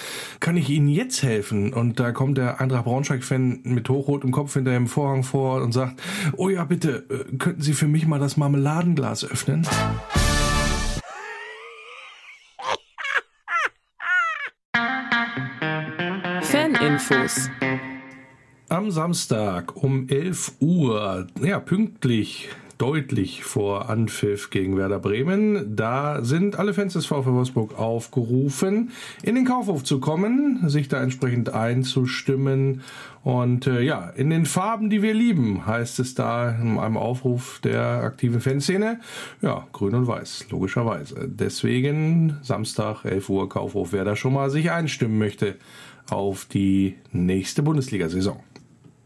[0.40, 1.72] kann ich Ihnen jetzt helfen?
[1.72, 6.00] Und da kommt der Eintracht Braunschweig-Fan mit hochrotem Kopf hinter dem Vorhang vor und sagt,
[6.36, 9.66] oh ja, bitte, äh, könnten Sie für mich mal das Marmeladenglas öffnen?
[16.42, 17.50] Faninfos
[18.72, 22.48] am Samstag um 11 Uhr, ja, pünktlich,
[22.78, 25.76] deutlich vor Anpfiff gegen Werder Bremen.
[25.76, 28.90] Da sind alle Fans des VfL Wolfsburg aufgerufen,
[29.22, 32.80] in den Kaufhof zu kommen, sich da entsprechend einzustimmen.
[33.22, 37.60] Und äh, ja, in den Farben, die wir lieben, heißt es da in einem Aufruf
[37.62, 39.00] der aktiven Fanszene.
[39.42, 41.28] Ja, grün und weiß, logischerweise.
[41.28, 45.56] Deswegen Samstag, 11 Uhr, Kaufhof, wer da schon mal sich einstimmen möchte
[46.08, 48.40] auf die nächste Bundesliga-Saison.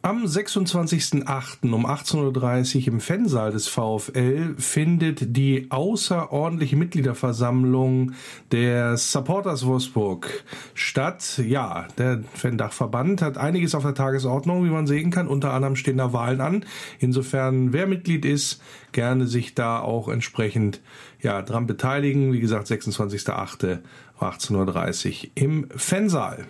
[0.06, 1.72] Am 26.08.
[1.72, 8.12] um 18.30 Uhr im Fansaal des VfL findet die außerordentliche Mitgliederversammlung
[8.52, 10.44] der Supporters Wolfsburg
[10.74, 11.42] statt.
[11.44, 15.26] Ja, der Fan-Dachverband hat einiges auf der Tagesordnung, wie man sehen kann.
[15.26, 16.64] Unter anderem stehen da Wahlen an.
[17.00, 20.82] Insofern, wer Mitglied ist, gerne sich da auch entsprechend
[21.20, 22.32] ja, dran beteiligen.
[22.32, 23.80] Wie gesagt, 26.08.
[24.20, 26.46] 18.30 Uhr im Fansaal.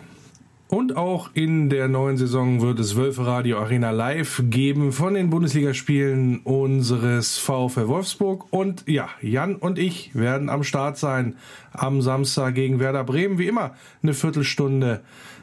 [0.68, 5.30] Und auch in der neuen Saison wird es Wölfe Radio Arena Live geben von den
[5.30, 8.52] Bundesligaspielen unseres VfL Wolfsburg.
[8.52, 11.36] Und ja, Jan und ich werden am Start sein
[11.72, 13.38] am Samstag gegen Werder Bremen.
[13.38, 15.02] Wie immer eine Viertelstunde.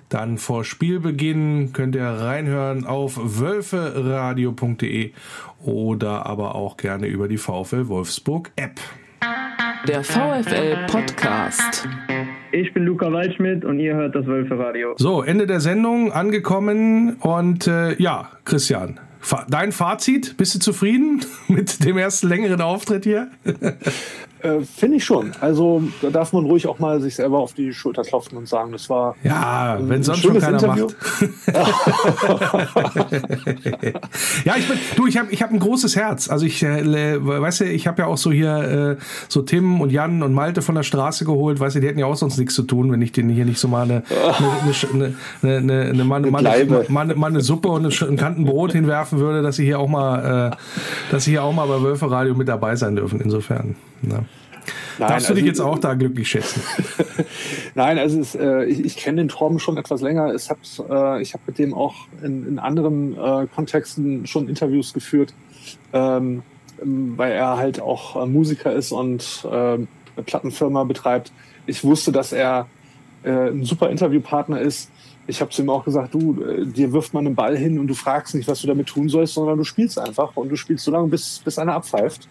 [0.09, 5.13] Dann vor Spielbeginn könnt ihr reinhören auf wölferadio.de
[5.63, 8.80] oder aber auch gerne über die VfL Wolfsburg App.
[9.88, 11.88] Der VfL Podcast.
[12.55, 14.93] Ich bin Luca Waldschmidt und ihr hört das Wölfe Radio.
[14.97, 18.99] So, Ende der Sendung angekommen und äh, ja, Christian,
[19.49, 23.31] dein Fazit, bist du zufrieden mit dem ersten längeren Auftritt hier?
[24.43, 25.31] Äh, Finde ich schon.
[25.39, 28.73] Also da darf man ruhig auch mal sich selber auf die Schulter klopfen und sagen,
[28.73, 30.87] das war ja, ein, wenn sonst schon keiner Interview.
[30.87, 30.97] macht.
[34.45, 36.29] ja, ich bin, du, ich habe ich hab ein großes Herz.
[36.29, 39.91] Also ich, äh, weißt du, ich habe ja auch so hier äh, so Tim und
[39.91, 41.61] Jan und Malte von der Straße geholt.
[41.61, 43.59] Weißt du, die hätten ja auch sonst nichts zu tun, wenn ich denen hier nicht
[43.59, 44.03] so mal eine
[47.29, 51.31] eine Suppe und ein Kantenbrot hinwerfen würde, dass sie hier auch mal, äh, dass sie
[51.31, 53.21] hier auch mal bei Wölfe Radio mit dabei sein dürfen.
[53.21, 53.77] Insofern.
[54.03, 54.25] Ne?
[54.99, 56.61] Nein, Darfst du dich also, jetzt auch da glücklich schätzen?
[57.75, 60.33] Nein, also es, äh, ich, ich kenne den Torben schon etwas länger.
[60.33, 64.93] Ich habe äh, ich hab mit dem auch in, in anderen äh, Kontexten schon Interviews
[64.93, 65.33] geführt,
[65.91, 66.43] ähm,
[66.81, 69.87] weil er halt auch äh, Musiker ist und äh, eine
[70.25, 71.31] Plattenfirma betreibt.
[71.65, 72.67] Ich wusste, dass er
[73.23, 74.91] äh, ein super Interviewpartner ist.
[75.25, 77.87] Ich habe zu ihm auch gesagt, du, äh, dir wirft man einen Ball hin und
[77.87, 80.85] du fragst nicht, was du damit tun sollst, sondern du spielst einfach und du spielst
[80.85, 82.29] so lange, bis, bis einer abpfeift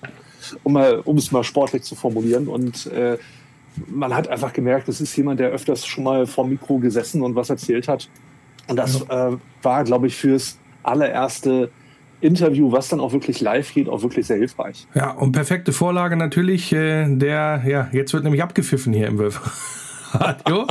[0.62, 2.49] um, mal, um es mal sportlich zu formulieren.
[2.49, 3.18] Und äh,
[3.86, 7.34] man hat einfach gemerkt, das ist jemand, der öfters schon mal vor Mikro gesessen und
[7.34, 8.09] was erzählt hat.
[8.68, 11.70] Und das äh, war, glaube ich, fürs allererste
[12.20, 14.86] Interview, was dann auch wirklich live geht, auch wirklich sehr hilfreich.
[14.95, 19.51] Ja, und perfekte Vorlage natürlich, äh, der, ja, jetzt wird nämlich abgepfiffen hier im Wölfer.
[20.14, 20.66] Radio.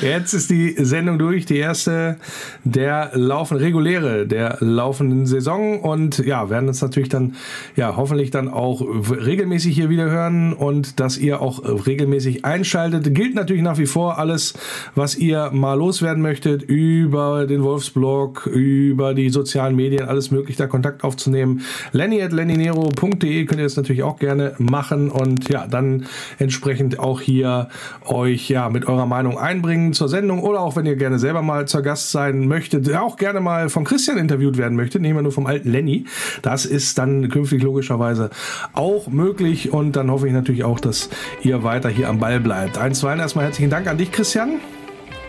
[0.00, 2.16] Jetzt ist die Sendung durch, die erste
[2.64, 7.34] der laufen, reguläre der laufenden Saison und ja, werden uns natürlich dann
[7.76, 13.14] ja hoffentlich dann auch regelmäßig hier wieder hören und dass ihr auch regelmäßig einschaltet.
[13.14, 14.54] Gilt natürlich nach wie vor alles,
[14.94, 20.66] was ihr mal loswerden möchtet über den Wolfsblog, über die sozialen Medien, alles möglich, da
[20.66, 21.62] Kontakt aufzunehmen.
[21.92, 26.06] Lenny at lennynero.de könnt ihr das natürlich auch gerne machen und ja, dann
[26.38, 27.68] entsprechend auch hier
[28.06, 31.66] euch ja mit eurer Meinung einbringen zur Sendung oder auch wenn ihr gerne selber mal
[31.66, 35.32] zur Gast sein möchtet, auch gerne mal von Christian interviewt werden möchtet, nehmen wir nur
[35.32, 36.06] vom alten Lenny.
[36.42, 38.30] Das ist dann künftig logischerweise
[38.72, 41.10] auch möglich und dann hoffe ich natürlich auch, dass
[41.42, 42.78] ihr weiter hier am Ball bleibt.
[42.78, 44.60] Einstweilen erstmal herzlichen Dank an dich, Christian.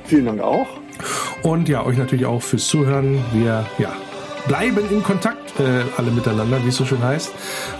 [0.06, 0.68] Vielen Dank auch.
[1.44, 3.20] Und ja, euch natürlich auch fürs Zuhören.
[3.34, 3.94] Wir ja,
[4.48, 7.32] bleiben in Kontakt, äh, alle miteinander, wie es so schön heißt.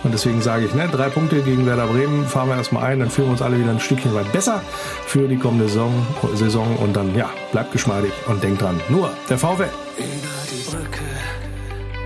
[0.04, 3.10] Und deswegen sage ich, ne, drei Punkte gegen Werder Bremen, fahren wir erstmal ein, dann
[3.10, 4.62] fühlen wir uns alle wieder ein Stückchen weit besser
[5.06, 5.94] für die kommende Saison,
[6.36, 9.64] Saison und dann, ja, bleibt geschmeidig und denkt dran, nur der VW.
[9.64, 10.08] Über
[10.52, 11.06] die Brücke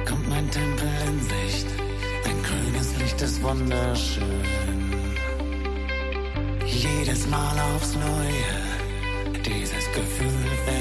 [0.08, 1.68] kommt mein Tempel in Sicht,
[2.24, 4.24] dein grünes Licht ist wunderschön.
[6.66, 10.81] Jedes Mal aufs Neue, dieses Gefühl, wenn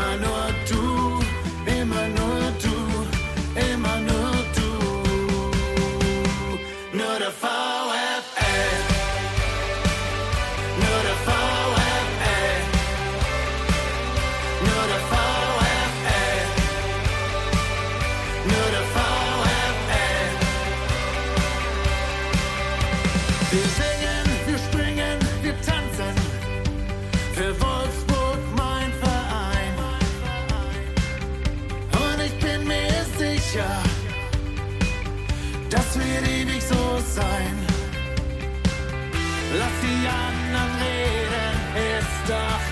[0.00, 0.89] immer nur du,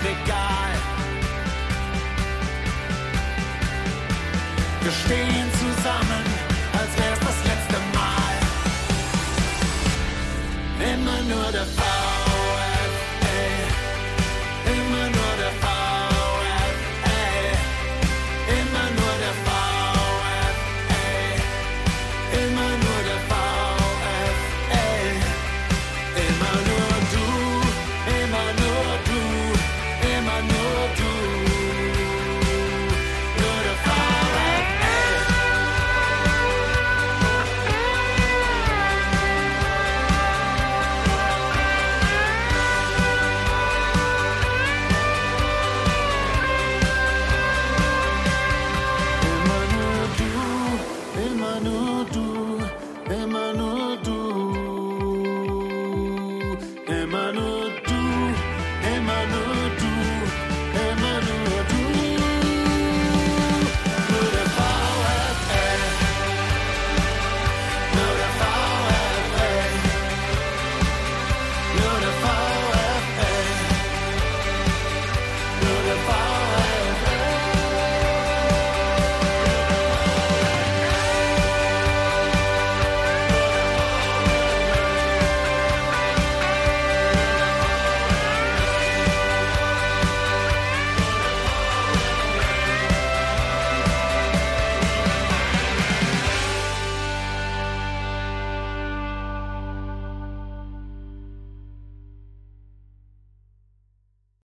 [0.03, 0.73] egal.
[4.81, 6.23] Wir stehen zusammen,
[6.73, 8.35] als wär's das letzte Mal.
[10.93, 11.98] Immer nur der Fall.